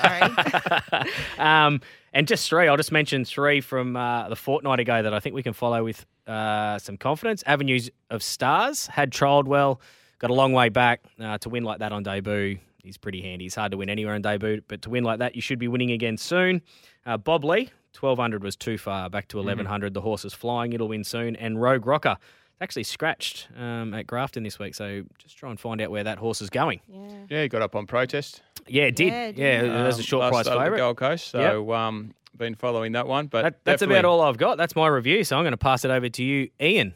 Sorry. 1.00 1.08
um, 1.38 1.80
and 2.12 2.28
just 2.28 2.48
three. 2.48 2.68
I'll 2.68 2.76
just 2.76 2.92
mention 2.92 3.24
three 3.24 3.60
from 3.60 3.96
uh, 3.96 4.28
the 4.28 4.36
fortnight 4.36 4.78
ago 4.78 5.02
that 5.02 5.12
I 5.12 5.18
think 5.18 5.34
we 5.34 5.42
can 5.42 5.54
follow 5.54 5.82
with 5.82 6.06
uh, 6.28 6.78
some 6.78 6.96
confidence. 6.98 7.42
Avenues 7.46 7.90
of 8.10 8.22
Stars 8.22 8.86
had 8.86 9.10
trialled 9.10 9.46
well, 9.46 9.80
got 10.20 10.30
a 10.30 10.34
long 10.34 10.52
way 10.52 10.68
back 10.68 11.00
uh, 11.20 11.38
to 11.38 11.48
win 11.48 11.64
like 11.64 11.80
that 11.80 11.90
on 11.90 12.02
debut. 12.04 12.58
He's 12.82 12.96
pretty 12.98 13.22
handy. 13.22 13.44
He's 13.44 13.54
hard 13.54 13.70
to 13.72 13.78
win 13.78 13.88
anywhere 13.88 14.14
in 14.14 14.22
debut, 14.22 14.60
but 14.66 14.82
to 14.82 14.90
win 14.90 15.04
like 15.04 15.20
that, 15.20 15.36
you 15.36 15.42
should 15.42 15.58
be 15.58 15.68
winning 15.68 15.92
again 15.92 16.16
soon. 16.16 16.62
Uh, 17.06 17.16
Bob 17.16 17.44
Lee, 17.44 17.70
1200 17.98 18.42
was 18.42 18.56
too 18.56 18.76
far. 18.76 19.08
Back 19.08 19.28
to 19.28 19.36
1100. 19.36 19.94
The 19.94 20.00
horse 20.00 20.24
is 20.24 20.34
flying. 20.34 20.72
It'll 20.72 20.88
win 20.88 21.04
soon. 21.04 21.36
And 21.36 21.60
Rogue 21.60 21.86
Rocker, 21.86 22.16
actually 22.60 22.84
scratched 22.84 23.48
um, 23.58 23.92
at 23.94 24.06
Grafton 24.06 24.42
this 24.42 24.58
week. 24.58 24.74
So 24.74 25.02
just 25.18 25.36
try 25.36 25.50
and 25.50 25.58
find 25.58 25.80
out 25.80 25.90
where 25.90 26.04
that 26.04 26.18
horse 26.18 26.40
is 26.40 26.50
going. 26.50 26.80
Yeah. 26.88 27.08
Yeah, 27.28 27.42
he 27.42 27.48
got 27.48 27.62
up 27.62 27.74
on 27.76 27.86
protest. 27.86 28.42
Yeah, 28.66 28.84
it 28.84 28.96
did. 28.96 29.08
Yeah, 29.12 29.26
it 29.28 29.36
Yeah, 29.38 29.60
did. 29.62 29.70
it 29.72 29.82
was 29.84 29.96
a 29.96 29.98
um, 29.98 30.04
short 30.04 30.20
last 30.22 30.32
price 30.32 30.46
start 30.46 30.58
favourite. 30.60 30.78
Gold 30.78 30.96
Coast. 30.96 31.28
So 31.28 31.72
um, 31.72 32.14
been 32.36 32.54
following 32.54 32.92
that 32.92 33.06
one, 33.06 33.26
but 33.26 33.42
That, 33.42 33.64
that's 33.64 33.82
about 33.82 34.04
all 34.04 34.20
I've 34.20 34.38
got. 34.38 34.58
That's 34.58 34.74
my 34.76 34.88
review. 34.88 35.22
So 35.24 35.36
I'm 35.36 35.42
going 35.44 35.52
to 35.52 35.56
pass 35.56 35.84
it 35.84 35.90
over 35.90 36.08
to 36.08 36.22
you, 36.24 36.50
Ian. 36.60 36.94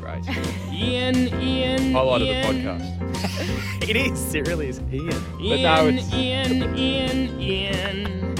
Great. 0.00 0.24
Ian, 0.84 1.40
Ian, 1.42 1.92
Highlight 1.92 2.22
of 2.22 2.28
the 2.28 2.34
podcast. 2.62 3.00
It 3.88 3.96
is. 3.96 4.34
It 4.34 4.48
really 4.48 4.68
is. 4.68 4.80
Ian. 4.90 5.08
But 5.10 5.60
no, 5.60 5.86
it's- 5.88 6.12
Ian, 6.14 6.74
Ian, 6.74 7.38
Ian. 7.40 8.34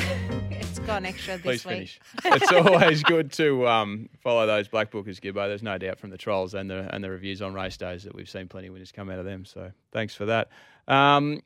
It's 0.51 0.79
gone 0.79 1.05
extra 1.05 1.37
Please 1.39 1.63
this 1.63 1.67
week. 1.67 1.75
finish. 1.75 2.01
it's 2.25 2.51
always 2.53 3.03
good 3.03 3.31
to 3.33 3.69
um, 3.69 4.09
follow 4.23 4.47
those 4.47 4.69
black 4.69 4.91
bookers, 4.91 5.21
Gibbo. 5.21 5.47
There's 5.47 5.63
no 5.63 5.77
doubt 5.77 5.99
from 5.99 6.09
the 6.11 6.17
trolls 6.17 6.55
and 6.55 6.71
the 6.71 6.89
and 6.95 7.05
the 7.05 7.11
reviews 7.11 7.43
on 7.43 7.53
race 7.53 7.77
days 7.77 8.05
that 8.05 8.15
we've 8.15 8.29
seen 8.29 8.49
plenty 8.49 8.69
of 8.69 8.73
winners 8.73 8.91
come 8.91 9.11
out 9.11 9.19
of 9.19 9.27
them. 9.27 9.45
So 9.45 9.71
thanks 9.93 10.15
for 10.15 10.25
that. 10.27 10.49
Um, 10.89 11.43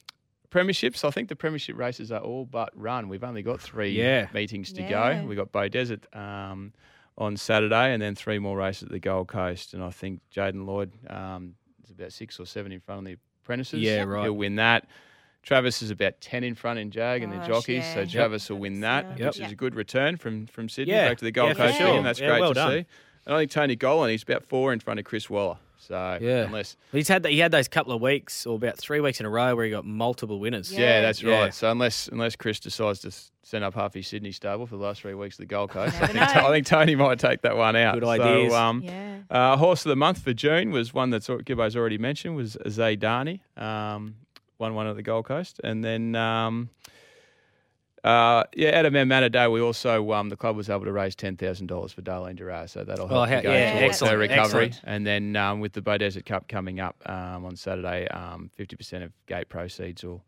premierships. 0.50 1.04
I 1.04 1.10
think 1.10 1.28
the 1.28 1.36
premiership 1.36 1.76
races 1.76 2.12
are 2.12 2.20
all 2.20 2.44
but 2.44 2.70
run. 2.76 3.08
We've 3.08 3.24
only 3.24 3.42
got 3.42 3.60
three 3.60 3.90
Yeah. 3.90 4.28
meetings 4.32 4.72
to 4.74 4.82
Yeah. 4.82 5.20
go. 5.22 5.26
We've 5.26 5.36
got 5.36 5.50
Beaudesert 5.50 6.14
um, 6.16 6.72
on 7.18 7.36
Saturday, 7.36 7.92
and 7.92 8.00
then 8.00 8.14
three 8.14 8.38
more 8.38 8.56
races 8.56 8.84
at 8.84 8.90
the 8.90 8.98
Gold 9.00 9.28
Coast. 9.28 9.74
And 9.74 9.82
I 9.82 9.90
think 9.90 10.20
Jaden 10.34 10.64
Lloyd 10.66 10.92
um, 11.10 11.54
is 11.84 11.90
about 11.90 12.12
six 12.12 12.38
or 12.40 12.46
seven 12.46 12.72
in 12.72 12.80
front 12.80 13.00
of 13.00 13.04
the 13.06 13.16
apprentices. 13.44 13.80
Yeah, 13.80 14.04
right. 14.04 14.22
He'll 14.24 14.32
win 14.34 14.56
that. 14.56 14.86
Travis 15.42 15.82
is 15.82 15.90
about 15.90 16.20
ten 16.20 16.44
in 16.44 16.54
front 16.54 16.78
in 16.78 16.90
Jag 16.90 17.22
and 17.22 17.32
the 17.32 17.36
Gosh, 17.38 17.46
jockeys, 17.48 17.84
so 17.92 18.00
yeah. 18.00 18.06
Travis 18.06 18.48
will 18.50 18.58
win 18.58 18.80
that, 18.80 19.18
Yep. 19.18 19.26
which 19.34 19.40
is 19.40 19.52
a 19.52 19.54
good 19.54 19.74
return 19.74 20.16
from 20.16 20.46
from 20.46 20.68
Sydney 20.68 20.94
Yeah. 20.94 21.08
back 21.08 21.18
to 21.18 21.24
the 21.24 21.30
Gold 21.32 21.50
Yeah, 21.50 21.54
Coast. 21.54 21.76
for 21.78 21.84
sure. 21.84 21.94
him. 21.96 22.04
That's 22.04 22.20
Yeah, 22.20 22.28
great 22.28 22.40
well 22.40 22.50
to 22.50 22.54
done. 22.54 22.70
see. 22.72 22.86
And 23.26 23.34
I 23.34 23.38
think 23.40 23.50
Tony 23.50 23.76
Gollan, 23.76 24.10
he's 24.10 24.22
about 24.22 24.44
four 24.44 24.72
in 24.72 24.80
front 24.80 24.98
of 25.00 25.04
Chris 25.06 25.28
Waller. 25.28 25.58
So 25.80 26.18
Yeah. 26.20 26.44
unless 26.44 26.76
He's 26.92 27.08
had 27.08 27.22
that. 27.22 27.30
He 27.32 27.38
had 27.38 27.50
those 27.52 27.68
couple 27.68 27.92
of 27.92 28.00
weeks, 28.02 28.44
or 28.46 28.56
about 28.56 28.76
three 28.78 29.00
weeks 29.00 29.20
in 29.20 29.26
a 29.26 29.30
row, 29.30 29.54
where 29.54 29.64
he 29.64 29.70
got 29.70 29.84
multiple 29.84 30.38
winners. 30.40 30.72
Yeah. 30.72 30.80
yeah, 30.80 31.00
that's 31.02 31.22
Yeah. 31.22 31.40
right. 31.42 31.54
So 31.54 31.70
unless 31.70 32.08
unless 32.08 32.36
Chris 32.36 32.58
decides 32.60 33.00
to 33.00 33.12
send 33.42 33.64
up 33.64 33.74
half 33.74 33.94
his 33.94 34.06
Sydney 34.08 34.32
stable 34.32 34.66
for 34.66 34.76
the 34.76 34.82
last 34.82 35.00
three 35.00 35.14
weeks 35.14 35.36
of 35.36 35.38
the 35.42 35.46
Gold 35.46 35.70
Coast, 35.70 35.94
I 36.02 36.06
think. 36.08 36.18
I 36.20 36.50
think 36.50 36.66
Tony 36.66 36.94
might 36.96 37.18
take 37.18 37.42
that 37.42 37.56
one 37.56 37.76
out. 37.76 37.94
Good 37.94 38.02
So, 38.04 38.10
ideas. 38.10 38.52
um, 38.52 38.82
Yeah. 38.84 39.18
uh, 39.30 39.56
horse 39.56 39.86
of 39.86 39.90
the 39.90 39.96
month 39.96 40.18
for 40.22 40.32
June 40.34 40.70
was 40.70 40.92
one 40.92 41.10
that 41.10 41.26
Gibbo's 41.44 41.74
already 41.76 41.96
mentioned 41.98 42.36
was 42.36 42.56
Zaydani, 42.66 43.40
um, 43.56 44.16
won 44.58 44.74
one 44.74 44.86
at 44.86 44.96
the 44.96 45.02
Gold 45.02 45.24
Coast, 45.26 45.60
and 45.64 45.82
then 45.84 46.14
um, 46.16 46.70
uh, 48.04 48.44
yeah, 48.54 48.68
at 48.68 48.86
a 48.86 48.90
Manor 48.90 49.28
Day 49.28 49.46
we 49.48 49.60
also 49.60 50.12
um, 50.12 50.28
the 50.28 50.36
club 50.36 50.56
was 50.56 50.70
able 50.70 50.84
to 50.84 50.92
raise 50.92 51.14
ten 51.14 51.36
thousand 51.36 51.66
dollars 51.66 51.92
for 51.92 52.02
Darlene 52.02 52.36
Duras, 52.36 52.72
so 52.72 52.84
that'll 52.84 53.06
Oh, 53.12 53.24
help 53.24 53.42
to 53.42 53.48
go 53.48 53.52
yeah, 53.52 53.72
towards 53.72 53.84
excellent, 53.84 54.12
her 54.12 54.18
recovery. 54.18 54.64
excellent. 54.66 54.80
And 54.84 55.06
then 55.06 55.36
um, 55.36 55.60
with 55.60 55.72
the 55.72 55.82
Beaudesert 55.82 56.24
Cup 56.26 56.48
coming 56.48 56.80
up 56.80 56.96
um, 57.06 57.44
on 57.44 57.56
Saturday, 57.56 58.06
fifty 58.54 58.76
percent 58.76 59.04
of 59.04 59.12
gate 59.26 59.48
proceeds 59.48 60.04
will 60.04 60.24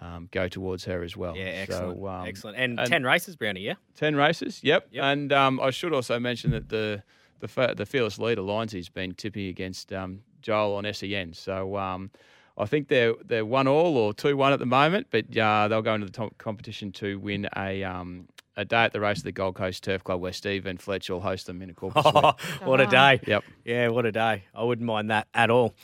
um, 0.00 0.28
go 0.30 0.48
towards 0.48 0.84
her 0.86 1.02
as 1.02 1.16
well. 1.16 1.36
Yeah, 1.36 1.44
excellent, 1.44 1.98
So, 2.00 2.06
um, 2.08 2.26
excellent. 2.26 2.56
And, 2.56 2.80
and- 2.80 2.88
ten 2.88 3.04
races, 3.04 3.36
Brownie. 3.36 3.60
Yeah, 3.60 3.74
10 3.96 4.16
races, 4.16 4.60
yep. 4.62 4.88
Yep. 4.92 5.04
And 5.04 5.32
um, 5.32 5.60
I 5.60 5.70
should 5.70 5.92
also 5.92 6.18
mention 6.18 6.52
that 6.52 6.68
the 6.70 7.02
the, 7.40 7.74
the 7.76 7.86
fearless 7.86 8.18
leader, 8.18 8.42
Lindsay's 8.42 8.88
been 8.88 9.14
tipping 9.14 9.46
against 9.48 9.92
um, 9.92 10.20
Joel 10.42 10.76
on 10.76 10.90
SEN. 10.94 11.32
So 11.32 11.76
um, 11.76 12.10
I 12.58 12.66
think 12.66 12.88
they're, 12.88 13.14
they're 13.24 13.44
one 13.44 13.66
all 13.68 13.96
or 13.96 14.12
2 14.12 14.36
1 14.36 14.52
at 14.52 14.58
the 14.58 14.66
moment, 14.66 15.08
but 15.10 15.36
uh, 15.36 15.68
they'll 15.68 15.82
go 15.82 15.94
into 15.94 16.06
the 16.06 16.12
top 16.12 16.38
competition 16.38 16.92
to 16.92 17.18
win 17.18 17.48
a. 17.56 17.84
Um, 17.84 18.28
a 18.56 18.64
day 18.64 18.84
at 18.84 18.92
the 18.92 19.00
race 19.00 19.18
at 19.18 19.24
the 19.24 19.32
Gold 19.32 19.54
Coast 19.54 19.84
Turf 19.84 20.04
Club 20.04 20.20
where 20.20 20.34
Steve 20.34 20.66
and 20.66 20.78
Fletch 20.78 21.08
will 21.08 21.20
host 21.20 21.46
them 21.46 21.62
in 21.62 21.70
a 21.70 21.72
corporate 21.72 22.04
suite. 22.04 22.62
what 22.66 22.80
a 22.80 22.86
day! 22.86 23.20
Yep. 23.26 23.44
Yeah, 23.64 23.88
what 23.88 24.04
a 24.04 24.12
day. 24.12 24.44
I 24.54 24.64
wouldn't 24.64 24.84
mind 24.84 25.10
that 25.10 25.28
at 25.32 25.50
all. 25.50 25.74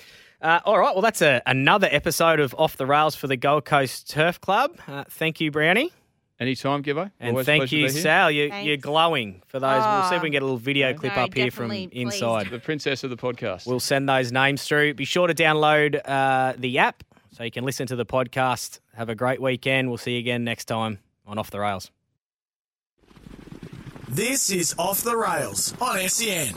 Uh, 0.43 0.61
all 0.65 0.79
right, 0.79 0.95
well, 0.95 1.01
that's 1.01 1.23
a, 1.23 1.41
another 1.47 1.89
episode 1.91 2.39
of 2.39 2.55
Off 2.59 2.77
the 2.77 2.85
Rails 2.85 3.17
for 3.17 3.27
the 3.27 3.37
Gold 3.37 3.65
Coast 3.65 4.11
Turf 4.11 4.41
Club. 4.41 4.79
Uh, 4.87 5.05
thank 5.09 5.41
you, 5.41 5.51
Brownie. 5.51 5.93
Anytime, 6.38 6.83
Gibbo. 6.83 7.11
And 7.18 7.31
Always 7.31 7.44
a 7.44 7.46
thank 7.46 7.61
pleasure 7.62 7.77
you, 7.77 7.83
here. 7.88 8.03
Sal. 8.03 8.31
You, 8.31 8.51
Thanks. 8.51 8.66
you're 8.66 8.77
glowing 8.77 9.42
for 9.46 9.59
those. 9.59 9.83
we'll 9.83 10.03
see 10.11 10.16
if 10.16 10.22
we 10.22 10.27
can 10.29 10.33
get 10.33 10.42
a 10.42 10.44
little 10.44 10.59
video 10.59 10.92
No, 10.92 10.99
clip 10.99 11.16
up 11.16 11.33
here 11.33 11.51
from 11.51 11.68
please. 11.70 11.88
inside. 11.92 12.49
The 12.51 12.59
princess 12.59 13.03
of 13.05 13.11
the 13.11 13.16
podcast. 13.16 13.66
We'll 13.66 13.81
send 13.81 14.07
those 14.09 14.33
names 14.33 14.62
through. 14.64 14.94
Be 14.94 15.07
sure 15.07 15.29
to 15.29 15.35
download 15.35 15.99
uh, 16.05 16.53
the 16.59 16.79
app 16.79 17.03
so 17.33 17.42
you 17.42 17.51
can 17.51 17.64
listen 17.64 17.87
to 17.87 17.96
the 17.96 18.05
podcast. 18.05 18.81
Have 18.94 19.09
a 19.09 19.14
great 19.14 19.40
weekend. 19.40 19.88
We'll 19.88 19.96
see 19.96 20.12
you 20.12 20.18
again 20.18 20.44
next 20.44 20.66
time 20.66 20.99
on 21.27 21.38
Off 21.38 21.51
the 21.51 21.61
Rails. 21.61 21.90
This 24.09 24.51
is 24.51 24.75
Off 24.79 25.03
the 25.03 25.16
Rails 25.16 25.75
on 25.81 25.99
SEN. 26.09 26.55